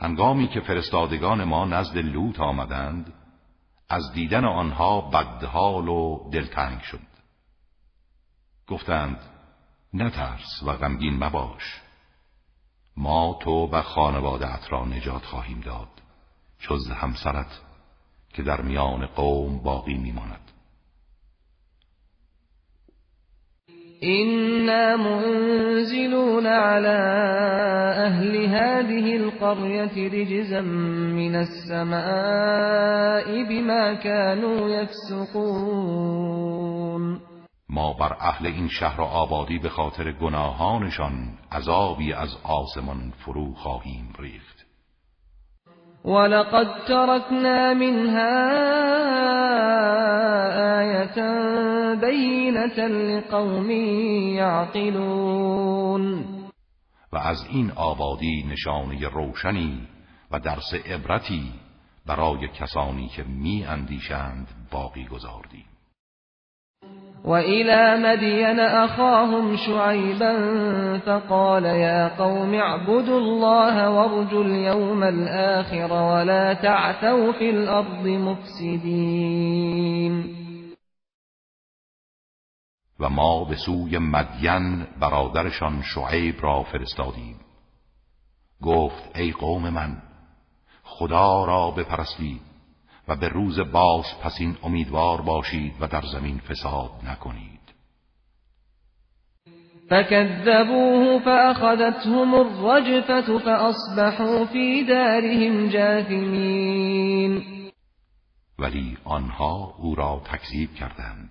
هنگامی 0.00 0.48
که 0.48 0.60
فرستادگان 0.60 1.44
ما 1.44 1.64
نزد 1.64 1.96
لوط 1.98 2.40
آمدند 2.40 3.12
از 3.88 4.12
دیدن 4.12 4.44
آنها 4.44 5.00
بدحال 5.00 5.88
و 5.88 6.30
دلتنگ 6.32 6.80
شد. 6.80 7.10
گفتند 8.66 9.18
نترس 9.94 10.62
و 10.62 10.72
غمگین 10.72 11.24
مباش. 11.24 11.80
ما 12.96 13.38
تو 13.40 13.66
و 13.66 13.82
خانواده 13.82 14.66
را 14.68 14.84
نجات 14.84 15.24
خواهیم 15.24 15.60
داد 15.60 15.88
جز 16.58 16.90
همسرت 16.90 17.60
که 18.32 18.42
در 18.42 18.60
میان 18.60 19.06
قوم 19.06 19.62
باقی 19.62 19.94
میماند. 19.94 20.49
إنا 24.04 24.96
منزلون 24.96 26.46
على 26.46 26.98
أهل 28.06 28.36
هذه 28.36 29.16
القرية 29.16 30.08
رجزا 30.08 30.60
من 30.60 31.36
السماء 31.36 31.88
بما 33.48 33.94
كانوا 33.94 34.68
يفسقون. 34.68 36.10
ما 37.68 37.92
بر 37.92 38.16
اهل 38.20 38.46
این 38.46 38.68
شهر 38.68 39.00
آبادی 39.02 39.58
به 39.58 39.68
خاطر 39.68 40.12
گناهانشان 40.12 41.38
عذابی 41.52 42.12
از 42.12 42.36
آسمان 42.44 43.12
فرو 43.24 43.54
خواهیم 43.54 44.12
ریخت. 44.18 44.69
ولقد 46.04 46.84
تركنا 46.88 47.74
منها 47.74 48.40
آية 50.80 51.16
بينة 51.94 52.86
لقوم 52.86 53.70
يعقلون 54.36 56.24
و 57.12 57.16
از 57.16 57.46
این 57.50 57.70
آبادی 57.70 58.46
نشانه 58.52 59.08
روشنی 59.08 59.88
و 60.30 60.40
درس 60.40 60.74
عبرتی 60.74 61.52
برای 62.06 62.48
کسانی 62.48 63.08
که 63.08 63.24
می 63.24 63.64
اندیشند 63.64 64.48
باقی 64.70 65.06
گذاردیم. 65.06 65.64
وإلى 67.24 67.96
مدين 67.96 68.60
أخاهم 68.60 69.56
شعيبا 69.56 70.32
فقال 70.98 71.64
يا 71.64 72.08
قوم 72.18 72.54
اعبدوا 72.54 73.18
الله 73.18 73.90
وارجوا 73.90 74.44
اليوم 74.44 75.02
الآخر 75.02 75.92
ولا 75.92 76.54
تعثوا 76.54 77.32
في 77.32 77.50
الأرض 77.50 78.06
مفسدين. 78.06 79.70
و 83.00 83.08
ما 83.08 83.44
به 83.44 83.56
سوی 83.56 83.98
مدین 83.98 84.86
برادرشان 85.00 85.82
شعیب 85.82 86.34
را 86.40 86.62
فرستادیم. 86.62 87.36
گفت 88.62 89.16
ای 89.16 89.32
قوم 89.32 89.70
من 89.70 89.96
خدا 90.84 91.44
را 91.44 91.70
بپرستید. 91.70 92.49
و 93.10 93.16
به 93.16 93.28
روز 93.28 93.58
باز 93.60 94.04
پسین 94.22 94.56
امیدوار 94.62 95.20
باشید 95.20 95.74
و 95.80 95.86
در 95.86 96.02
زمین 96.12 96.38
فساد 96.38 96.90
نکنید. 97.04 97.60
فكذبوه 99.88 101.20
فأخذتهم 101.24 102.34
الرجفة 102.34 103.38
فأصبحوا 103.38 104.44
في 104.44 104.84
دارهم 104.84 105.68
جاثمين 105.68 107.42
ولی 108.58 108.98
آنها 109.04 109.74
او 109.78 109.94
را 109.94 110.22
تکذیب 110.24 110.74
کردند 110.74 111.30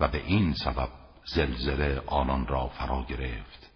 و 0.00 0.08
به 0.08 0.22
این 0.26 0.54
سبب 0.64 0.88
زلزله 1.34 2.02
آنان 2.06 2.46
را 2.46 2.66
فرا 2.66 3.06
گرفت 3.08 3.70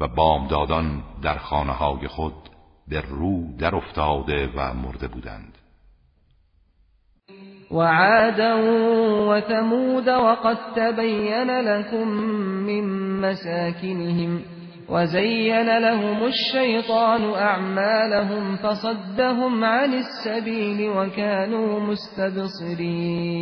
و 0.00 0.08
بامدادان 0.08 1.04
در 1.22 1.38
خانه 1.38 1.72
های 1.72 2.08
خود 2.08 2.50
به 2.88 3.00
رو 3.00 3.56
در 3.58 3.74
افتاده 3.74 4.46
و 4.54 4.74
مرده 4.74 5.08
بودند. 5.08 5.58
وعادا 7.70 8.54
وثمود 9.28 10.08
وقد 10.08 10.56
تبين 10.76 11.60
لكم 11.60 12.08
من 12.66 12.84
مساكنهم 13.20 14.42
وزين 14.88 15.78
لهم 15.78 16.24
الشيطان 16.24 17.34
أعمالهم 17.34 18.56
فصدهم 18.56 19.64
عن 19.64 19.94
السبيل 19.94 20.90
وكانوا 20.90 21.80
مستبصرين. 21.80 23.40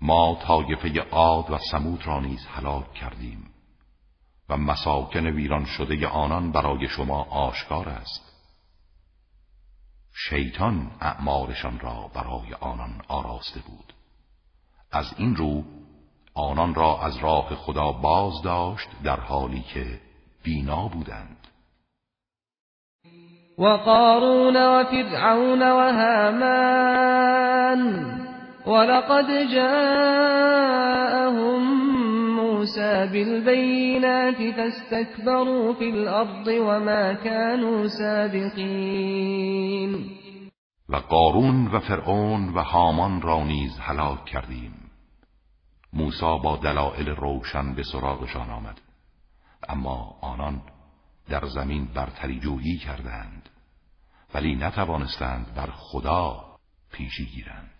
ما 0.00 0.34
طایفه 0.34 1.02
عاد 1.12 1.50
و 1.50 1.58
سمود 1.70 2.06
را 2.06 2.20
نیز 2.20 2.46
هلاک 2.50 2.92
کردیم 2.92 3.50
و 4.48 4.56
مساکن 4.56 5.26
ویران 5.26 5.64
شده 5.64 6.06
آنان 6.06 6.52
برای 6.52 6.88
شما 6.88 7.22
آشکار 7.22 7.88
است. 7.88 8.29
شیطان 10.14 10.90
اعمالشان 11.00 11.80
را 11.80 12.10
برای 12.14 12.54
آنان 12.60 13.02
آراسته 13.08 13.60
بود. 13.60 13.92
از 14.92 15.14
این 15.16 15.36
رو 15.36 15.64
آنان 16.34 16.74
را 16.74 17.00
از 17.02 17.16
راه 17.16 17.54
خدا 17.54 17.92
باز 17.92 18.42
داشت 18.42 18.88
در 19.04 19.20
حالی 19.20 19.62
که 19.62 20.00
بینا 20.42 20.88
بودند. 20.88 21.46
و 23.58 23.64
قارون 23.66 24.56
و 24.56 24.84
فرعون 24.84 25.62
و 25.62 25.92
هامان 25.92 27.00
ولقد 28.66 29.52
جاءهم 29.54 30.80
موسى 32.60 33.06
بالبينات 33.06 34.40
فاستكبروا 34.56 35.74
في 35.74 35.90
الأرض 35.90 36.46
وما 36.46 37.12
كانوا 37.12 37.86
سابقين. 37.86 39.30
و 40.88 40.96
قارون 40.96 41.66
و 41.66 41.80
فرعون 41.80 42.48
و 42.48 42.62
هامان 42.62 43.22
را 43.22 43.44
نیز 43.44 43.78
هلاک 43.78 44.24
کردیم. 44.24 44.90
موسی 45.92 46.38
با 46.42 46.56
دلایل 46.56 47.08
روشن 47.08 47.74
به 47.74 47.82
سراغشان 47.82 48.50
آمد. 48.50 48.80
اما 49.68 50.18
آنان 50.20 50.62
در 51.28 51.46
زمین 51.46 51.84
برتری 51.94 52.40
جویی 52.40 52.78
کردند. 52.78 53.48
ولی 54.34 54.56
نتوانستند 54.56 55.54
بر 55.54 55.70
خدا 55.70 56.44
پیشی 56.92 57.26
گیرند. 57.26 57.79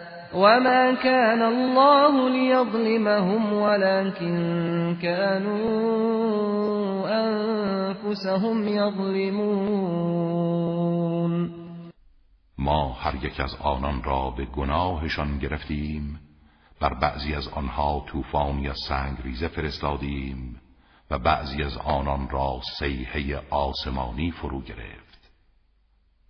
وما 0.33 0.93
كان 1.03 1.41
الله 1.41 2.29
ليظلمهم 2.29 3.53
ولكن 3.53 4.97
كانوا 5.01 5.61
أنفسهم 7.09 8.67
يظلمون 8.67 10.21
ما 12.57 12.93
هر 12.93 13.15
یک 13.25 13.39
از 13.39 13.55
آنان 13.61 14.03
را 14.03 14.29
به 14.29 14.45
گناهشان 14.45 15.37
گرفتیم 15.39 16.19
بر 16.79 16.93
بعضی 16.93 17.33
از 17.35 17.47
آنها 17.47 18.05
طوفان 18.07 18.59
یا 18.59 18.73
سنگ 18.87 19.17
ریزه 19.23 19.47
فرستادیم 19.47 20.61
و 21.11 21.19
بعضی 21.19 21.63
از 21.63 21.77
آنان 21.77 22.29
را 22.29 22.59
سیحه 22.79 23.41
آسمانی 23.49 24.31
فرو 24.31 24.61
گرفت 24.61 25.31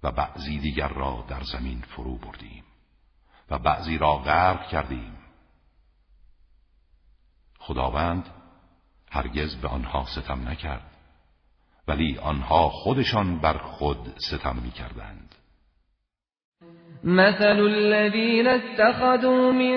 و 0.04 0.12
بعضی 0.12 0.60
دیگر 0.60 0.88
را 0.88 1.26
در 1.30 1.44
زمین 1.44 1.82
فرو 1.82 2.18
بردیم. 2.18 2.64
و 3.52 3.60
بعضی 3.60 3.98
را 3.98 4.18
غرق 4.18 4.68
کردیم. 4.68 5.18
خداوند 7.60 8.26
هرگز 9.12 9.56
به 9.56 9.68
آنها 9.68 10.06
ستم 10.06 10.50
نکرد 10.50 10.92
ولی 11.88 12.18
آنها 12.18 12.70
خودشان 12.70 13.40
بر 13.40 13.58
خود 13.58 14.14
ستم 14.18 14.56
می 14.64 14.72
کردند 14.72 15.36
مثل 17.04 17.60
الذين 17.60 18.48
اتخذوا 18.48 19.52
من 19.52 19.76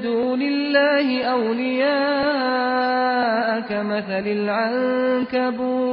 دون 0.00 0.42
الله 0.42 1.24
أولياء 1.24 2.32
كمثل 3.60 4.28
العنكبوت 4.28 5.92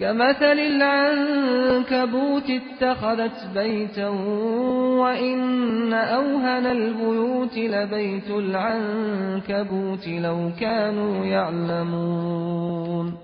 كمثل 0.00 0.58
العنكبوت 0.58 2.50
اتخذت 2.50 3.46
بيتا 3.54 4.08
وإن 4.98 5.92
أوهن 5.92 6.66
البيوت 6.66 7.58
لبيت 7.58 8.30
العنكبوت 8.30 10.08
لو 10.08 10.52
كانوا 10.60 11.26
يعلمون. 11.26 13.18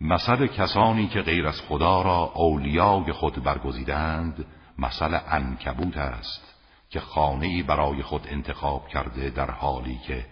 مثل 0.00 0.46
کسانی 0.46 1.08
که 1.08 1.20
غیر 1.20 1.46
از 1.46 1.60
خدا 1.68 2.02
را 2.02 2.32
اولیای 2.34 3.12
خود 3.12 3.44
برگزیدند 3.44 4.46
مثل 4.78 5.18
انکبوت 5.28 5.96
است 5.96 6.54
که 6.90 7.00
خانه 7.00 7.62
برای 7.62 8.02
خود 8.02 8.26
انتخاب 8.30 8.88
کرده 8.88 9.30
در 9.30 9.50
حالی 9.50 9.98
که 10.06 10.26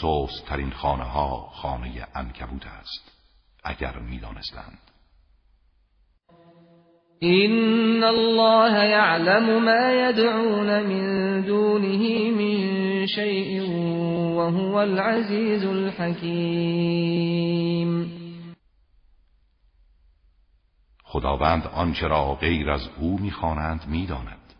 سوس 0.00 0.42
ترین 0.48 0.70
خانه 0.70 1.04
ها 1.04 1.48
خانه 1.52 2.06
انکبوت 2.14 2.66
است. 2.66 3.11
اگر 3.62 3.98
می‌دانستند. 3.98 4.78
این 7.18 8.04
الله 8.04 8.88
یعلم 8.88 9.64
ما 9.64 9.90
یدعون 9.90 10.82
من 10.82 11.40
دونه 11.40 12.30
من 12.30 13.06
شیء 13.06 13.62
وهو 14.36 14.74
العزیز 14.74 15.64
الحکیم. 15.64 17.02
خداوند 21.04 21.66
آنچه 21.66 22.06
را 22.06 22.34
غیر 22.34 22.70
از 22.70 22.88
او 22.98 23.18
می‌خوانند 23.18 23.88
می‌داند 23.88 24.54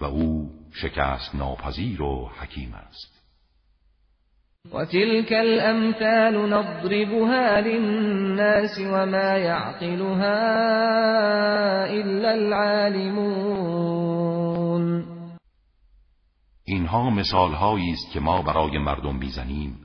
و 0.00 0.04
او 0.04 0.50
شکست 0.72 1.34
ناپذیر 1.34 2.02
و 2.02 2.30
حکیم 2.40 2.74
است. 2.74 3.19
وتلك 4.68 5.32
الأمثال 5.32 6.50
نضربها 6.50 7.60
للناس 7.60 8.78
وما 8.80 9.36
يعقلها 9.36 10.36
إلا 11.92 12.34
العالمون 12.34 13.70
اینها 16.64 17.10
مثالهایی 17.10 17.90
است 17.92 18.12
که 18.12 18.20
ما 18.20 18.42
برای 18.42 18.78
مردم 18.78 19.16
می‌زنیم 19.16 19.78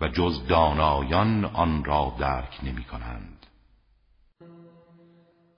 و 0.00 0.08
جز 0.08 0.46
دانایان 0.48 1.44
آن 1.44 1.84
را 1.84 2.12
درک 2.20 2.58
نمی 2.62 2.84
کنند. 2.84 3.46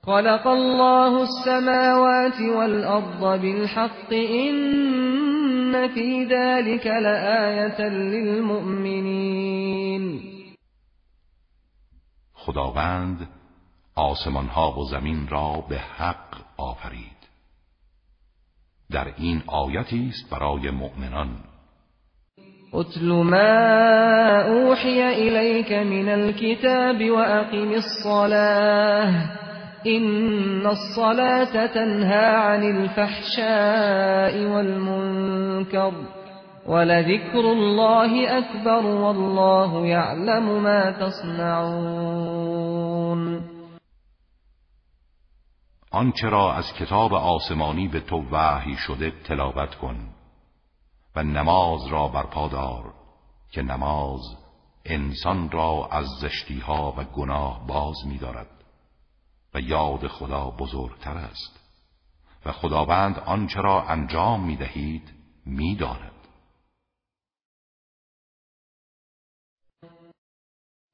خلق 0.05 0.47
الله 0.47 1.21
السماوات 1.21 2.41
والأرض 2.57 3.21
بالحق 3.21 4.13
إن 5.69 5.89
في 5.89 6.25
ذلك 6.25 6.87
لآية 6.87 7.89
للمؤمنين. 7.89 9.25
خداوند 12.35 13.29
آسمان 13.97 14.47
ها 14.47 14.79
و 14.79 14.85
زمین 14.85 15.29
را 15.29 15.65
به 15.69 15.79
حق 15.79 16.37
آفرید. 16.57 17.19
در 18.91 19.15
این 19.17 19.43
آیتی 19.47 20.09
است 20.09 20.31
برای 20.31 20.71
مؤمنان. 20.71 21.29
اتل 22.73 23.13
ما 23.13 24.43
اوحی 24.43 25.03
الیک 25.03 25.73
من 25.73 26.09
الكتاب 26.09 27.03
واقم 27.11 27.73
الصلاه 27.73 29.48
إن 29.87 30.67
الصلاة 30.67 31.67
تنهى 31.67 32.27
عن 32.37 32.63
الفحشاء 32.63 34.45
والمنكر 34.45 35.93
ولذكر 36.67 37.53
الله 37.53 38.39
أكبر 38.39 38.87
والله 38.87 39.87
يعلم 39.87 40.63
ما 40.63 40.91
تصنعون 40.91 42.39
آنچه 45.91 46.29
را 46.29 46.53
از 46.53 46.73
کتاب 46.73 47.15
آسمانی 47.15 47.89
به 47.89 48.01
تو 48.01 48.25
وحی 48.33 48.77
شده 48.77 49.13
تلاوت 49.25 49.75
کن 49.75 49.97
و 51.17 51.23
نماز 51.23 51.87
را 51.87 52.09
برپا 52.09 52.49
دار 52.49 52.95
که 53.51 53.63
نماز 53.63 54.21
انسان 54.85 55.51
را 55.51 55.89
از 55.93 56.07
زشتیها 56.21 56.95
و 56.99 57.05
گناه 57.05 57.67
باز 57.67 57.97
می‌دارد. 58.07 58.58
یاد 59.61 60.07
خدا 60.07 60.51
بزرگتر 60.51 61.17
است 61.17 61.61
و 62.47 62.53
خداوند 62.53 63.19
آنچه 63.19 63.61
را 63.61 63.83
انجام 63.83 64.45
می 64.45 64.57
دهید 64.57 65.03
می 65.47 65.77
داند. 65.77 66.19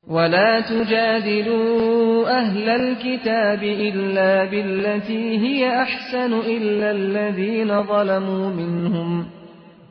ولا 0.09 0.61
تجادلوا 0.61 2.29
أهل 2.29 2.69
الكتاب 2.69 3.63
إلا 3.63 4.45
بالتي 4.45 5.39
هي 5.39 5.69
أحسن 5.69 6.33
إلا 6.33 6.91
الذين 6.91 7.83
ظلموا 7.83 8.51
منهم 8.51 9.27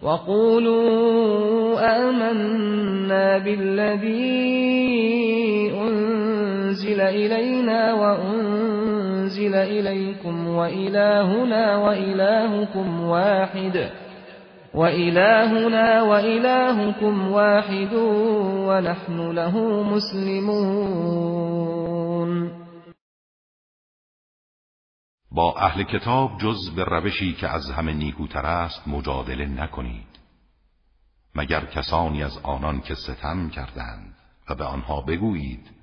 وقولوا 0.01 1.79
آمنا 1.79 3.37
بالذي 3.37 4.73
إلينا 6.81 7.93
وأنزل 7.93 9.55
إليكم 9.55 10.47
وإلهنا 10.47 11.77
وإلهكم 11.77 13.03
واحد. 13.03 13.91
وإلهنا 14.73 16.01
وإلهكم 16.01 17.31
واحد 17.31 17.93
ونحن 18.67 19.31
له 19.31 19.83
مسلمون. 19.83 21.43
با 25.31 25.53
اهل 25.57 25.83
کتاب 25.83 26.37
جز 26.37 26.75
به 26.75 26.83
روشی 26.83 27.33
که 27.33 27.47
از 27.47 27.71
همه 27.71 27.93
نیکوتر 27.93 28.45
است 28.45 28.87
مجادله 28.87 29.45
نکنید 29.45 30.13
مگر 31.35 31.65
کسانی 31.65 32.23
از 32.23 32.37
آنان 32.43 32.81
که 32.81 32.95
ستم 32.95 33.49
کردند 33.49 34.15
و 34.49 34.55
به 34.55 34.63
آنها 34.63 35.01
بگویید 35.01 35.82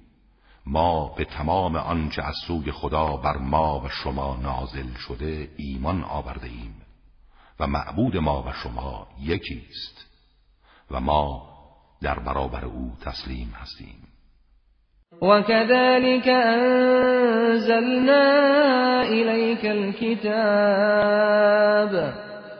ما 0.66 1.14
به 1.16 1.24
تمام 1.24 1.76
آنچه 1.76 2.22
از 2.22 2.34
سوی 2.46 2.72
خدا 2.72 3.16
بر 3.16 3.36
ما 3.36 3.80
و 3.80 3.88
شما 3.88 4.38
نازل 4.42 4.94
شده 4.94 5.48
ایمان 5.56 6.04
آورده 6.04 6.46
ایم 6.46 6.74
و 7.60 7.66
معبود 7.66 8.16
ما 8.16 8.42
و 8.42 8.52
شما 8.52 9.06
یکی 9.20 9.62
است 9.70 10.06
و 10.90 11.00
ما 11.00 11.50
در 12.02 12.18
برابر 12.18 12.64
او 12.64 12.92
تسلیم 13.00 13.54
هستیم. 13.62 14.06
وكذلك 15.22 16.28
أنزلنا 16.28 18.22
إليك 19.02 19.64
الكتاب 19.66 21.10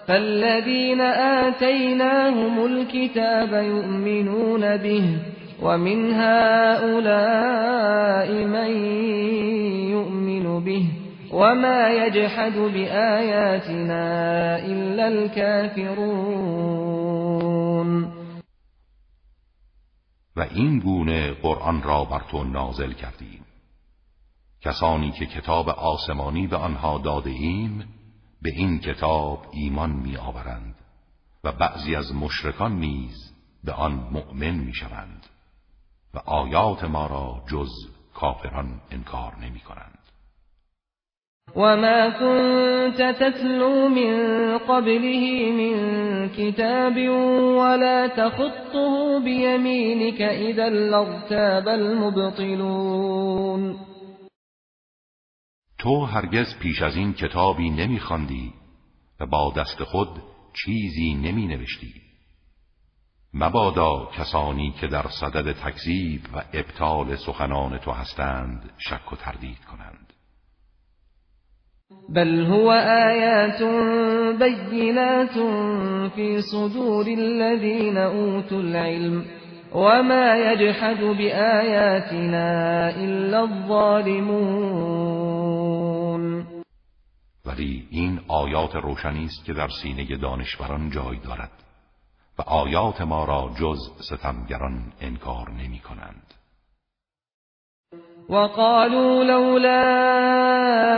فالذين 0.08 1.00
آتيناهم 1.00 2.64
الكتاب 2.64 3.52
يؤمنون 3.52 4.76
به 4.76 5.04
ومن 5.62 6.10
هؤلاء 6.14 7.48
من 8.44 8.70
يؤمن 9.90 10.64
به 10.64 10.86
وما 11.32 11.88
يجحد 11.88 12.52
بآياتنا 12.52 14.04
إلا 14.58 15.06
الكافرون. 15.08 16.50
و 20.36 20.40
این 20.40 20.80
گونه 20.80 21.32
قرآن 21.42 21.82
را 21.82 22.04
بر 22.04 22.20
تو 22.30 22.44
نازل 22.44 22.92
کردیم. 22.92 23.44
کسانی 24.60 25.10
که 25.12 25.26
کتاب 25.26 25.68
آسمانی 25.68 26.46
به 26.46 26.56
آنها 26.56 26.98
داده 26.98 27.30
ایم 27.30 27.84
به 28.42 28.50
این 28.50 28.78
کتاب 28.78 29.46
ایمان 29.52 29.90
می 29.90 30.16
آورند 30.16 30.74
و 31.44 31.52
بعضی 31.52 31.94
از 31.94 32.14
مشرکان 32.14 32.72
نیز 32.72 33.34
به 33.64 33.72
آن 33.72 33.92
مؤمن 33.92 34.54
می 34.54 34.74
شوند 34.74 35.26
و 36.14 36.18
آیات 36.18 36.84
ما 36.84 37.06
را 37.06 37.42
جز 37.50 37.70
کافران 38.14 38.80
انکار 38.90 39.36
نمی 39.40 39.60
کنند. 39.60 39.98
وما 41.56 42.10
كنت 42.10 43.02
تتلو 43.20 43.88
من 43.88 44.58
قبله 44.58 45.52
من 45.52 45.76
كتاب 46.28 46.96
ولا 47.58 48.08
تخطه 48.08 49.20
بيمينك 49.24 50.20
إذا 50.20 50.68
لارتاب 50.68 51.68
المبطلون. 51.68 53.10
تو 55.78 56.04
هرگز 56.04 56.58
پیش 56.62 56.82
از 56.82 56.96
این 56.96 57.12
کتابی 57.12 57.70
نمیخواندی 57.70 58.52
و 59.20 59.26
با 59.26 59.52
دست 59.56 59.84
خود 59.84 60.08
چیزی 60.64 61.14
نمی 61.14 61.46
نوشتی. 61.46 62.09
مبادا 63.34 64.08
کسانی 64.18 64.74
که 64.80 64.86
در 64.86 65.06
صدد 65.20 65.52
تکذیب 65.52 66.20
و 66.34 66.42
ابطال 66.52 67.16
سخنان 67.16 67.78
تو 67.78 67.90
هستند 67.90 68.70
شک 68.78 69.12
و 69.12 69.16
تردید 69.16 69.64
کنند. 69.64 70.12
بل 72.14 72.46
هو 72.46 72.68
آیات 73.08 73.62
بینات 74.70 75.38
فی 76.14 76.42
صدور 76.42 77.06
الذین 77.08 77.98
اوتوا 77.98 78.58
العلم 78.58 79.24
وما 79.74 80.36
يجحد 80.36 81.00
بآياتنا 81.00 82.88
إلا 82.90 83.40
الظالمون. 83.40 84.60
ولی 87.46 87.86
این 87.90 88.20
آیات 88.28 88.76
روشنی 88.76 89.24
است 89.24 89.44
که 89.44 89.52
در 89.52 89.68
سینه 89.82 90.16
دانشوران 90.16 90.90
جای 90.90 91.18
دارد. 91.18 91.69
و 92.38 92.42
آیات 92.42 93.00
ما 93.00 93.24
را 93.24 93.50
جز 93.60 93.90
ستمگران 94.00 94.92
انکار 95.00 95.50
نمی 95.50 95.78
کنند. 95.78 96.34
وقالوا 98.28 99.24
لولا 99.24 99.82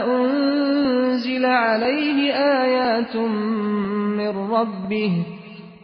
أنزل 0.07 1.45
عليه 1.45 2.33
آيات 2.35 3.17
من 3.17 4.53
ربه 4.53 5.27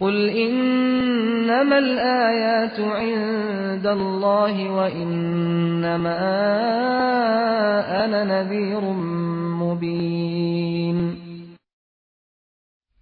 قل 0.01 0.29
إنما 0.29 1.79
الآيات 1.79 2.81
عند 2.81 3.87
الله 3.87 4.71
وإنما 4.71 6.19
أنا 8.05 8.25
نذير 8.25 8.81
مبين 9.61 10.38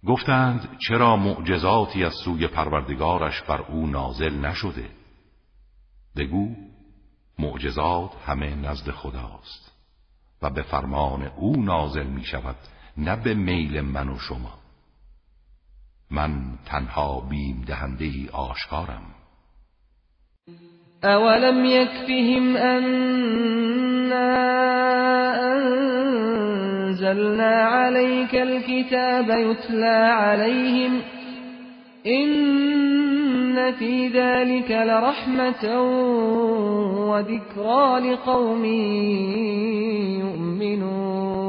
گفتند 0.07 0.77
چرا 0.87 1.15
معجزاتی 1.15 2.03
از 2.03 2.13
سوی 2.25 2.47
پروردگارش 2.47 3.41
بر 3.41 3.61
او 3.61 3.87
نازل 3.87 4.45
نشده؟ 4.45 4.89
بگو 6.15 6.55
معجزات 7.39 8.11
همه 8.25 8.55
نزد 8.55 8.91
خداست 8.91 9.71
و 10.41 10.49
به 10.49 10.61
فرمان 10.61 11.23
او 11.23 11.63
نازل 11.63 12.07
می 12.07 12.23
شود 12.25 12.55
نه 12.97 13.15
به 13.15 13.33
میل 13.33 13.81
من 13.81 14.09
و 14.09 14.19
شما. 14.19 14.57
من 16.11 16.59
تنها 16.65 17.19
بیم 17.19 17.61
دهنده 17.61 18.05
ای 18.05 18.29
آشکارم. 18.29 19.16
اولم 21.03 21.65
یکفهم 21.65 22.57
انا 22.57 24.27
انزلنا 26.87 27.63
عليك 27.63 28.35
الكتاب 28.35 29.29
يتلى 29.29 30.09
عليهم 30.11 31.01
ان 32.07 33.71
في 33.71 34.07
ذلك 34.07 34.71
لرحمة 34.71 35.81
وذكرى 37.09 37.99
لقوم 38.11 38.65
يؤمنون 40.19 41.46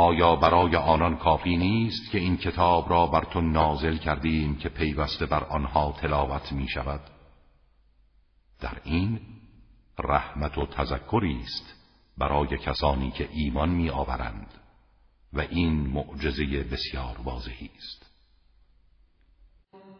آیا 0.00 0.36
برای 0.36 0.76
آنان 0.76 1.16
کافی 1.16 1.56
نیست 1.56 2.10
که 2.12 2.18
این 2.18 2.36
کتاب 2.36 2.90
را 2.90 3.06
بر 3.06 3.24
تو 3.24 3.40
نازل 3.40 3.96
کردیم 3.96 4.56
که 4.56 4.68
پیوسته 4.68 5.26
بر 5.26 5.44
آنها 5.44 5.94
تلاوت 6.00 6.52
می 6.52 6.68
شود؟ 6.68 7.00
در 8.60 8.76
این 8.84 9.20
رحمت 9.98 10.58
و 10.58 10.66
تذکری 10.66 11.40
است 11.42 11.74
برای 12.18 12.58
کسانی 12.58 13.10
که 13.10 13.28
ایمان 13.32 13.68
می 13.68 13.90
آورند 13.90 14.46
و 15.32 15.40
این 15.40 15.72
معجزه 15.72 16.44
بسیار 16.72 17.16
واضحی 17.24 17.70
است. 17.76 18.06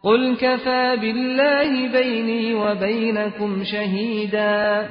قل 0.02 0.36
كفى 0.36 0.96
بالله 0.96 1.88
بيني 1.92 2.54
وبينكم 2.54 3.64
شهيدا 3.64 4.88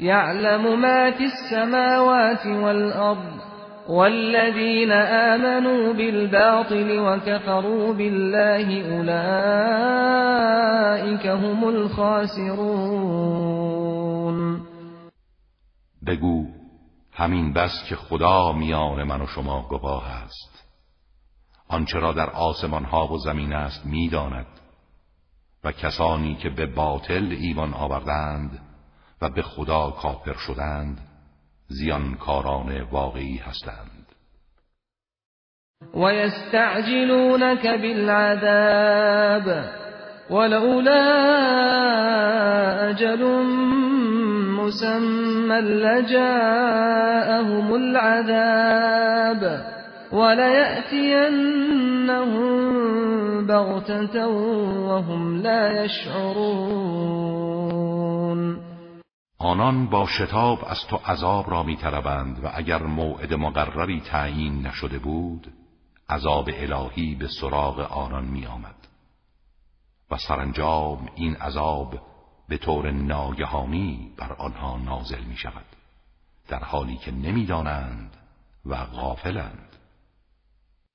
يعلم 0.00 0.80
ما 0.80 1.10
في 1.10 1.24
السماوات 1.24 2.46
والأرض 2.46 3.45
والذين 3.88 4.92
آمنوا 4.92 5.92
بالباطل 5.92 6.98
وكفروا 6.98 7.92
بالله 7.92 8.82
أولئك 8.96 9.66
هم 11.26 11.64
الخاسرون. 11.64 13.06
بگو 16.06 16.46
همین 17.12 17.52
بس 17.52 17.84
که 17.88 17.96
خدا 17.96 18.52
میان 18.52 19.02
من 19.02 19.20
و 19.20 19.26
شما 19.26 19.66
گواه 19.68 20.10
است. 20.10 20.64
آنچه 21.68 21.98
را 21.98 22.12
در 22.12 22.30
آسمان 22.30 22.84
ها 22.84 23.12
و 23.12 23.18
زمین 23.18 23.52
است 23.52 23.86
می‌داند 23.86 24.46
و 25.64 25.72
کسانی 25.72 26.34
که 26.34 26.50
به 26.50 26.66
باطل 26.66 27.36
ایمان 27.40 27.74
آوردند 27.74 28.58
و 29.22 29.30
به 29.30 29.42
خدا 29.42 29.90
کافر 29.90 30.34
شدند 30.34 31.05
زیانکاران 31.68 32.80
واقعی 32.92 33.36
هستند. 33.36 34.06
ويستعجلونك 35.94 37.66
بالعذاب 37.66 39.46
ولولا 40.30 41.06
أجل 42.90 43.44
مسمى 44.56 45.60
لجاءهم 45.60 46.86
العذاب 47.74 49.42
وليأتينهم 50.12 51.36
بغتة 53.46 54.28
وهم 54.88 55.42
لا 55.42 55.84
يشعرون 55.84 57.06
آنان 59.46 59.86
با 59.86 60.06
شتاب 60.06 60.64
از 60.66 60.86
تو 60.86 60.96
عذاب 60.96 61.50
را 61.50 61.62
میطلبند 61.62 62.44
و 62.44 62.50
اگر 62.54 62.82
موعد 62.82 63.34
مقرری 63.34 64.00
تعیین 64.00 64.66
نشده 64.66 64.98
بود 64.98 65.52
عذاب 66.08 66.50
الهی 66.52 67.14
به 67.14 67.28
سراغ 67.40 67.78
آنان 67.78 68.24
می 68.24 68.46
آمد 68.46 68.88
و 70.10 70.16
سرانجام 70.16 71.08
این 71.14 71.36
عذاب 71.36 72.00
به 72.48 72.58
طور 72.58 72.90
ناگهانی 72.90 74.12
بر 74.16 74.32
آنها 74.32 74.76
نازل 74.78 75.24
می 75.24 75.36
شود 75.36 75.66
در 76.48 76.64
حالی 76.64 76.96
که 76.96 77.10
نمی‌دانند 77.10 78.16
و 78.66 78.84
غافلند. 78.84 79.65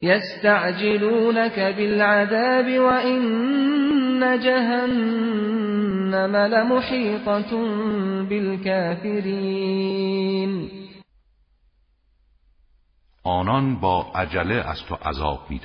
یستعجلونك 0.01 1.59
بالعذاب 1.59 2.79
وإن 2.79 4.39
جهنم 4.39 6.35
لمحيطة 6.35 7.51
بالكافرين. 8.29 9.71
آنان 13.23 13.79
با 13.79 14.11
عجله 14.15 14.69
از 14.69 14.83
تو 14.89 14.95
عذاب 14.95 15.39
می 15.49 15.61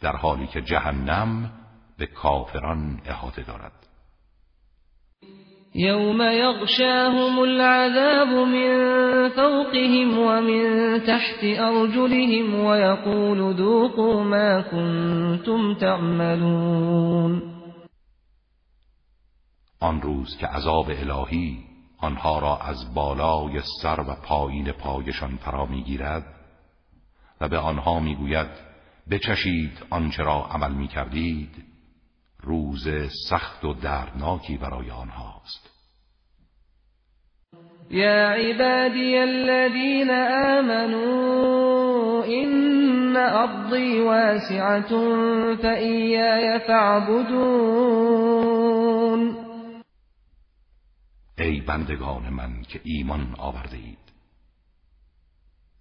در 0.00 0.16
حالی 0.16 0.46
که 0.46 0.62
جهنم 0.62 1.52
به 1.98 2.06
کافران 2.06 3.00
احاطه 3.06 3.42
دارد. 3.42 3.87
یوم 5.78 6.20
یغشاهم 6.22 7.38
العذاب 7.38 8.28
من 8.28 9.28
فوقهم 9.28 10.18
ومن 10.18 11.00
تحت 11.06 11.44
ارجلهم 11.44 12.64
ويقول 12.64 13.56
ذوقوا 13.56 14.24
ما 14.24 14.62
كنتم 14.62 15.74
تعملون 15.74 17.42
آن 19.80 20.02
روز 20.02 20.36
که 20.36 20.46
عذاب 20.46 20.90
الهی 20.90 21.58
آنها 21.98 22.38
را 22.38 22.56
از 22.56 22.94
بالای 22.94 23.60
سر 23.82 24.00
و 24.00 24.14
پایین 24.14 24.72
پایشان 24.72 25.36
فرا 25.36 25.66
می‌گیرد 25.66 26.24
و 27.40 27.48
به 27.48 27.58
آنها 27.58 28.00
می‌گوید 28.00 28.48
بچشید 29.10 29.84
آنچه 29.90 30.22
را 30.22 30.46
عمل 30.50 30.72
می‌کردید 30.72 31.64
روز 32.42 32.88
سخت 33.30 33.64
و 33.64 33.74
دردناکی 33.74 34.56
برای 34.56 34.90
آنهاست. 34.90 35.67
یا 37.90 38.28
عبادی 38.30 39.16
الذین 39.16 40.10
آمنوا 40.58 42.22
این 42.22 43.16
ارضی 43.16 44.00
واسعة 44.00 44.88
فإیای 45.56 46.58
فاعبدون. 46.66 48.08
ای 51.38 51.60
بندگان 51.60 52.28
من 52.30 52.62
که 52.62 52.80
ایمان 52.84 53.34
آورده 53.38 53.76
اید 53.76 53.98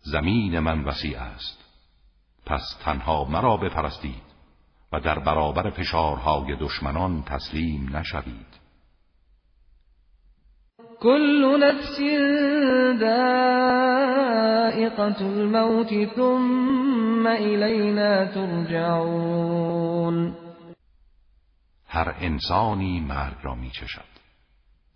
زمین 0.02 0.60
من 0.60 0.84
وسیع 0.84 1.22
است. 1.22 1.64
پس 2.46 2.78
تنها 2.84 3.24
مرا 3.26 3.58
بپرستید 3.58 4.28
و 4.94 5.00
در 5.00 5.20
برابر 5.20 5.70
فشارهای 5.70 6.56
دشمنان 6.56 7.24
تسلیم 7.24 7.98
نشوید. 7.98 8.67
كل 11.02 11.60
نفس 11.60 12.00
ذائقة 13.00 13.22
الموت 15.22 15.94
ثم 16.16 17.28
إلينا 17.28 18.26
ترجعون. 18.26 20.36
هر 21.88 22.16
انسانی 22.20 23.00
مرگ 23.00 23.36
را 23.44 23.56
می 23.56 23.70
چشد 23.70 24.02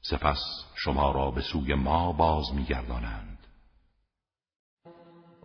سپس 0.02 0.40
شما 0.76 1.12
را 1.12 1.32
به 1.32 1.42
سوی 1.42 1.74
ما 1.74 2.12
باز 2.12 2.46
می 2.56 2.64
گردانند 2.64 3.31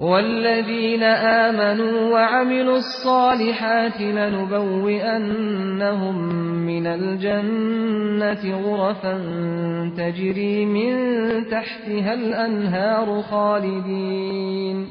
والذين 0.01 1.03
آمنوا 1.03 2.13
وعملوا 2.13 2.77
الصالحات 2.77 4.01
لنبوئنهم 4.01 5.37
من 6.67 6.87
الجنة 6.87 8.61
غرفا 8.61 9.19
تجري 9.97 10.67
من 10.67 10.95
تحتها 11.51 12.15
الأنهار 12.15 13.23
خالدين 13.23 14.87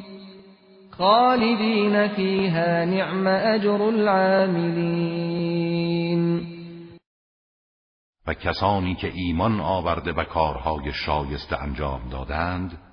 خالدين 0.92 2.08
فيها 2.08 2.86
نعم 2.86 3.28
أجر 3.28 3.90
العاملين 3.90 5.36
و 8.28 8.34
کسانی 8.34 8.96
که 8.96 9.12
ایمان 9.14 9.60
آورده 9.60 10.12
و 10.12 10.24
کارهای 10.24 10.92
شایسته 10.94 11.64
انجام 11.64 12.02
دادند 12.12 12.85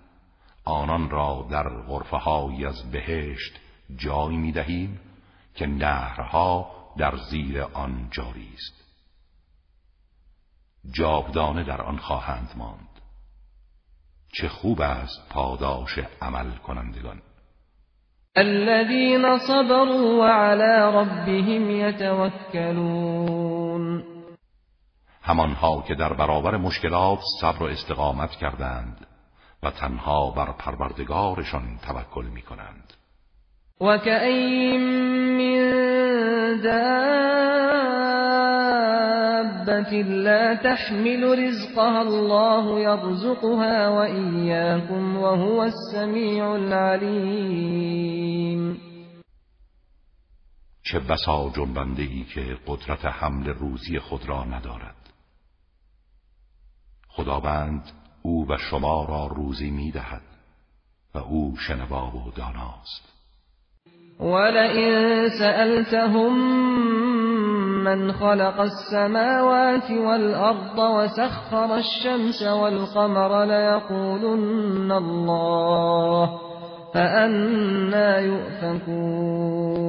آنان 0.64 1.10
را 1.10 1.46
در 1.50 1.68
غرفه 1.68 2.28
از 2.68 2.90
بهشت 2.90 3.60
جای 3.96 4.36
می 4.36 4.52
دهیم 4.52 5.00
که 5.54 5.66
نهرها 5.66 6.70
در 6.98 7.16
زیر 7.16 7.62
آن 7.62 8.08
جاری 8.10 8.48
است. 8.54 8.82
جاودانه 10.90 11.64
در 11.64 11.82
آن 11.82 11.98
خواهند 11.98 12.50
ماند. 12.56 12.88
چه 14.32 14.48
خوب 14.48 14.80
است 14.80 15.28
پاداش 15.30 15.98
عمل 16.22 16.50
کنندگان 16.56 17.22
الذين 18.36 19.38
صبروا 19.38 20.18
وعلى 20.18 20.92
ربهم 20.94 21.70
يتوكلون. 21.70 23.32
همانها 25.22 25.82
که 25.82 25.94
در 25.94 26.12
برابر 26.12 26.56
مشکلات 26.56 27.18
صبر 27.40 27.62
و 27.62 27.66
استقامت 27.66 28.30
کردند 28.30 29.06
و 29.62 29.70
تنها 29.70 30.30
بر 30.30 30.52
پروردگارشان 30.52 31.78
توکل 31.78 32.26
می 32.26 32.42
کنند 32.42 32.92
و 33.80 33.84
من 33.84 34.02
دابت 39.66 39.92
لا 39.92 40.56
تحمل 40.56 41.24
رزقها 41.24 42.00
الله 42.00 42.80
يرزقها 42.80 43.88
وإياكم 43.88 45.16
وهو 45.16 45.60
السمیع 45.60 46.44
العلیم 46.44 48.02
چه 50.82 50.98
بسا 50.98 51.50
جنبنده 51.56 52.02
ای 52.02 52.24
که 52.24 52.58
قدرت 52.66 53.04
حمل 53.04 53.48
روزی 53.48 53.98
خود 53.98 54.28
را 54.28 54.44
ندارد. 54.44 54.96
خداوند 57.08 58.01
او 58.22 58.46
و 58.48 58.58
شما 58.58 59.04
را 59.04 59.26
روزی 59.26 59.70
می 59.70 59.90
دهد 59.90 60.22
و 61.14 61.18
او 61.18 61.56
شنوا 61.56 62.06
و 62.06 62.30
داناست. 62.36 63.12
ولئن 64.20 65.28
سألتهم 65.28 66.32
من 67.84 68.12
خلق 68.12 68.60
السماوات 68.60 69.90
والأرض 69.90 70.78
وسخر 70.78 71.72
الشمس 71.72 72.42
والقمر 72.42 73.44
ليقولن 73.44 74.90
الله 74.90 76.40
فأنا 76.94 78.20
يؤفكون. 78.20 79.82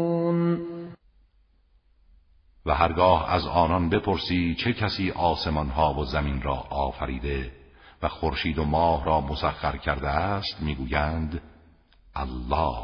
و 2.65 2.73
هرگاه 2.73 3.34
از 3.34 3.47
آنان 3.47 3.89
بپرسی 3.89 4.55
چه 4.55 4.73
کسی 4.73 5.11
آسمان 5.11 5.69
ها 5.69 5.93
و 5.93 6.05
زمین 6.05 6.41
را 6.41 6.63
آفریده 6.69 7.62
و 8.04 8.08
خورشید 8.08 8.60
و 8.60 8.64
ماه 8.64 9.06
را 9.06 9.22
مسخر 9.22 9.78
کرده 9.78 10.10
است 10.10 10.62
می‌گویند 10.62 11.41
الله. 12.16 12.78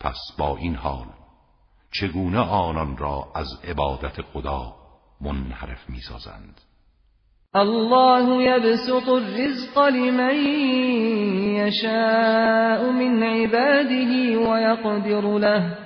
پس 0.00 0.18
با 0.38 0.56
این 0.56 0.74
حال 0.74 1.06
چگونه 1.92 2.38
آنان 2.38 2.96
را 2.96 3.28
از 3.34 3.46
عبادت 3.64 4.22
خدا 4.22 4.74
منحرف 5.20 5.90
می‌سازند؟ 5.90 6.60
الله 7.54 8.42
يبسط 8.42 9.08
الرزق 9.08 9.78
لمن 9.78 10.34
يشاء 11.54 12.90
من 12.90 13.22
عباده 13.22 14.38
ويقدر 14.38 15.38
له. 15.38 15.78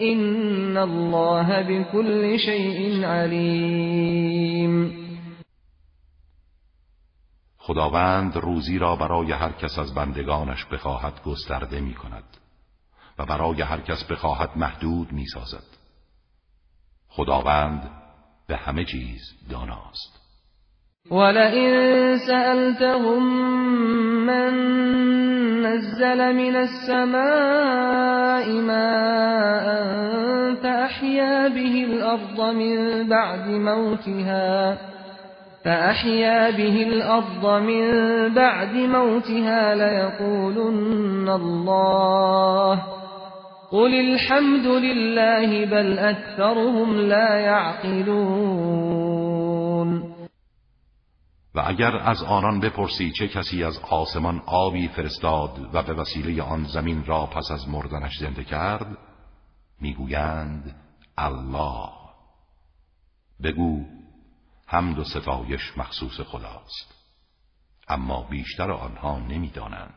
إن 0.00 0.76
الله 0.76 1.62
بكل 1.62 2.38
شيء 2.38 3.04
علیم. 3.04 5.09
خداوند 7.70 8.36
روزی 8.36 8.78
را 8.78 8.96
برای 8.96 9.32
هر 9.32 9.52
کس 9.52 9.78
از 9.78 9.94
بندگانش 9.94 10.64
بخواهد 10.64 11.22
گسترده 11.22 11.80
می 11.80 11.94
کند 11.94 12.24
و 13.18 13.26
برای 13.26 13.62
هر 13.62 13.80
کس 13.80 14.04
بخواهد 14.04 14.50
محدود 14.56 15.12
می 15.12 15.26
سازد. 15.26 15.62
خداوند 17.08 17.90
به 18.48 18.56
همه 18.56 18.84
چیز 18.84 19.20
داناست 19.50 20.20
ولئن 21.10 22.16
سألتهم 22.16 23.22
من 24.26 24.54
نزل 25.62 26.32
من 26.32 26.56
السماء 26.56 27.00
ماء 28.60 29.64
فأحيا 30.54 31.48
به 31.48 31.84
الأرض 31.84 32.40
من 32.40 33.08
بعد 33.08 33.48
موتها 33.48 34.76
فأحيا 35.64 36.50
به 36.50 36.82
الأرض 36.82 37.62
من 37.62 37.84
بعد 38.34 38.74
موتها 38.74 39.74
ليقولن 39.74 41.28
الله 41.28 42.82
قل 43.70 43.94
الحمد 43.94 44.66
لله 44.66 45.66
بل 45.66 45.98
أكثرهم 45.98 46.96
لا 46.96 47.38
يعقلون 47.38 48.90
و 51.54 51.60
اگر 51.66 51.96
از 51.96 52.22
آنان 52.22 52.60
بپرسی 52.60 53.12
چه 53.18 53.28
کسی 53.28 53.64
از 53.64 53.78
آسمان 53.90 54.42
آبی 54.46 54.88
فرستاد 54.88 55.50
و 55.72 55.82
به 55.82 55.94
وسیله 55.94 56.42
آن 56.42 56.64
زمین 56.64 57.04
را 57.04 57.26
پس 57.26 57.50
از 57.50 57.68
مردنش 57.68 58.18
زنده 58.20 58.44
کرد 58.44 58.86
می‌گویند 59.80 60.74
الله. 61.18 61.88
بگو 63.42 63.99
حمد 64.70 64.98
و 64.98 65.04
ستایش 65.04 65.78
مخصوص 65.78 66.20
خداست. 66.20 66.94
اما 67.88 68.22
بیشتر 68.30 68.70
آنها 68.70 69.18
نمی‌دانند. 69.18 69.94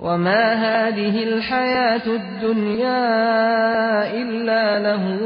و 0.00 0.18
ما 0.18 0.54
هذه 0.54 1.18
الحیات 1.22 2.08
الدنیا 2.08 3.02
الا 4.02 4.78
له 4.78 5.22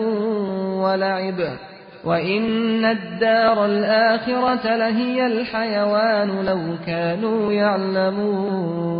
ولعب 0.83 1.59
وإن 2.05 2.85
الدار 2.85 3.59
الآخرة 3.65 4.77
لهي 4.77 5.21
الحيوان 5.21 6.45
لو 6.45 6.77
كانوا 6.87 7.53
يعلمون. 7.53 8.97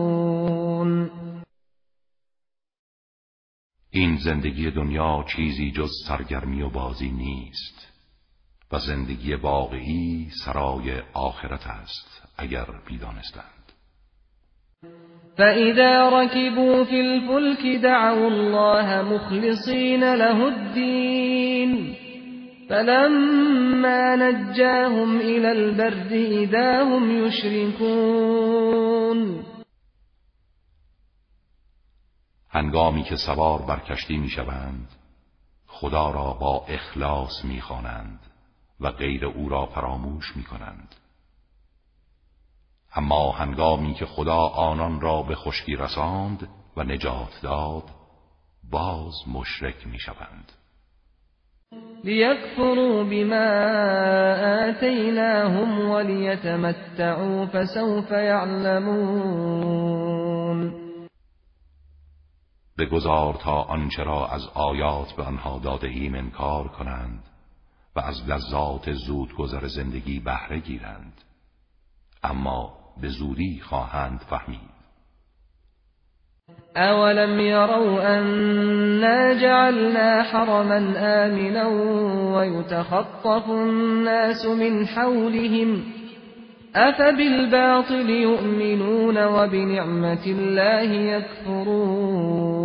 این 3.91 4.17
زندگی 4.17 4.71
دنیا 4.71 5.25
چیزی 5.37 5.71
جز 5.71 5.91
سرگرمی 6.09 6.63
و 6.63 6.71
بازی 6.71 7.11
نیست. 7.11 7.96
و 8.73 8.79
زندگی 8.79 9.35
واقعی 9.35 10.29
سرای 10.45 11.03
آخرت 11.13 11.67
است 11.67 12.23
اگر 12.39 12.67
بیدانستند. 12.87 13.73
فإذا 15.37 16.09
ركبوا 16.09 16.85
في 16.85 17.01
الفلك 17.01 17.83
دعوا 17.83 18.27
الله 18.27 19.03
مخلصين 19.03 20.15
له 20.15 20.45
الدين 20.47 21.97
فلما 22.69 24.17
نجاهم 24.17 25.21
إلى 25.21 25.53
البر 25.53 26.07
إذا 26.13 26.83
هم 26.83 27.27
يشركون 27.27 28.37
هنگامی 32.51 33.03
که 33.03 33.17
سوار 33.17 33.63
بر 33.63 33.79
کشتی 33.79 34.17
می‌شوند 34.17 34.89
خدا 35.67 36.11
را 36.11 36.33
با 36.33 36.67
اخلاص 36.69 37.45
می‌خوانند. 37.45 38.21
و 38.81 38.91
غیر 38.91 39.27
او 39.27 39.49
را 39.49 39.67
فراموش 39.67 40.37
می‌کنند. 40.37 40.95
اما 42.95 43.33
هنگامی 43.33 43.95
که 43.95 44.07
خدا 44.07 44.39
آنان 44.47 45.01
را 45.01 45.23
به 45.23 45.35
خشکی 45.35 45.77
رساند 45.77 46.49
و 46.77 46.83
نجات 46.83 47.41
داد 47.43 47.85
باز 48.71 49.15
مشرک 49.27 49.87
می‌شوند. 49.87 50.53
ليكفروا 52.05 53.05
بما 53.05 53.47
آتيناهم 54.69 55.91
وليتمتعوا 55.91 57.47
فسوف 57.47 58.11
يعلمون 58.11 59.87
بگذار 62.79 63.35
تا 63.35 63.63
آنچه 63.63 64.05
را 64.05 64.27
از 64.27 64.49
آیات 64.55 65.13
به 65.13 65.23
آنها 65.23 65.59
داده 65.59 65.89
ایم 65.89 66.15
انکار 66.15 66.69
کنند. 66.69 67.25
و 67.97 68.01
از 68.01 68.29
لذات 68.29 68.93
زود 68.93 69.35
گذر 69.35 69.67
زندگی 69.67 70.21
بهره 70.21 70.61
گیرند. 70.61 71.13
اما 72.23 72.73
به 73.01 73.09
زودی 73.09 73.61
خواهند 73.61 74.21
فهمید. 74.31 74.77
اولم 76.77 77.41
يروا 77.41 78.17
أنا 78.17 79.35
جعلنا 79.35 80.23
حرما 80.23 80.95
آمنا 80.97 81.67
ويتخطف 82.37 83.51
الناس 83.51 84.47
من 84.47 84.87
حولهم 84.87 85.83
أفبالباطل 86.77 88.11
يؤمنون 88.11 89.25
وبنعمة 89.27 90.27
الله 90.27 90.93
يكفرون 90.93 92.57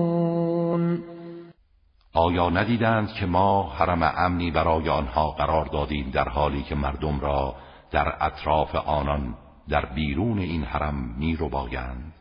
آیا 2.13 2.49
ندیدند 2.49 3.13
که 3.13 3.25
ما 3.25 3.69
حرم 3.69 4.13
امنی 4.17 4.51
برای 4.51 4.89
آنها 4.89 5.31
قرار 5.31 5.65
دادیم 5.65 6.09
در 6.09 6.29
حالی 6.29 6.63
که 6.63 6.75
مردم 6.75 7.19
را 7.19 7.55
در 7.91 8.13
اطراف 8.21 8.75
آنان 8.75 9.35
در 9.69 9.85
بیرون 9.85 10.39
این 10.39 10.63
حرم 10.63 11.15
می 11.17 11.35
رو 11.35 11.49
بایند 11.49 12.13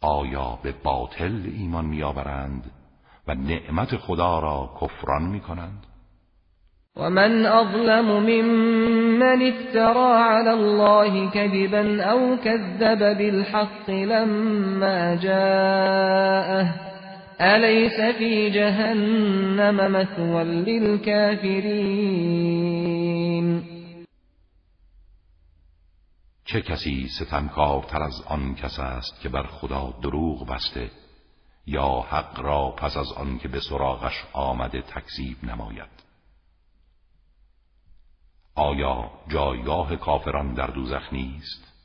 آیا 0.00 0.58
به 0.62 0.72
باطل 0.72 1.42
ایمان 1.56 1.84
میآورند 1.84 2.70
و 3.28 3.34
نعمت 3.34 3.96
خدا 3.96 4.38
را 4.38 4.70
کفران 4.80 5.22
می 5.22 5.40
کنند 5.40 5.86
من 6.96 7.46
اظلم 7.46 8.06
ممن 8.06 9.42
افترى 9.42 10.22
على 10.22 10.50
الله 10.50 11.30
كذبا 11.30 12.04
او 12.12 12.36
كذب 12.36 13.18
بالحق 13.18 13.90
لما 13.90 15.16
جاءه 15.16 16.95
أليس 17.40 18.16
في 18.18 18.50
جهنم 18.50 19.92
مثوى 19.92 20.44
للكافرين 20.44 21.86
چه 26.44 26.60
کسی 26.60 27.08
ستمکارتر 27.08 28.02
از 28.02 28.22
آن 28.26 28.54
کس 28.54 28.78
است 28.78 29.20
که 29.20 29.28
بر 29.28 29.46
خدا 29.46 29.94
دروغ 30.02 30.46
بسته 30.46 30.90
یا 31.66 31.88
حق 31.88 32.40
را 32.40 32.70
پس 32.70 32.96
از 32.96 33.12
آن 33.12 33.38
که 33.38 33.48
به 33.48 33.60
سراغش 33.60 34.24
آمده 34.32 34.82
تکذیب 34.82 35.44
نماید؟ 35.44 36.06
آیا 38.54 39.10
جایگاه 39.28 39.96
کافران 39.96 40.54
در 40.54 40.66
دوزخ 40.66 41.12
نیست؟ 41.12 41.75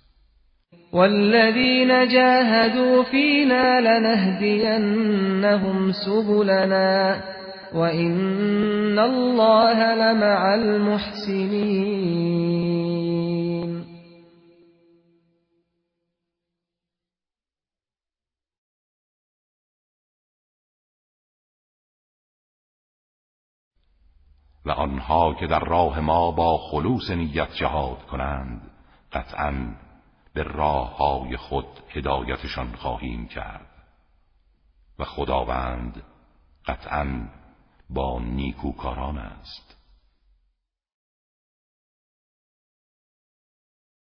والذین 0.94 2.08
جاهدوا 2.08 3.04
فینا 3.04 3.80
لنهدینهم 3.80 5.12
سبلنا 5.92 7.22
وإن 7.74 9.00
الله 9.00 9.96
لمع 9.96 10.54
المحسنین 10.54 12.02
و 24.66 24.72
آنها 24.72 25.34
که 25.34 25.48
در 25.48 25.60
راه 25.60 26.00
ما 26.00 26.32
با 26.32 26.58
خلوص 26.58 27.10
نیت 27.10 27.54
جهاد 27.54 27.98
کنند 28.12 28.62
قطعا 29.12 29.54
به 30.34 30.44
راه 30.44 30.98
های 30.98 31.38
خود 31.38 31.68
هدایتشان 31.90 32.76
خواهیم 32.76 33.28
کرد. 33.28 33.68
و 35.00 35.06
خداوند 35.06 36.04
قطعا 36.66 37.28
با 37.90 38.20
نیکوکاران 38.20 39.18
است. 39.18 39.71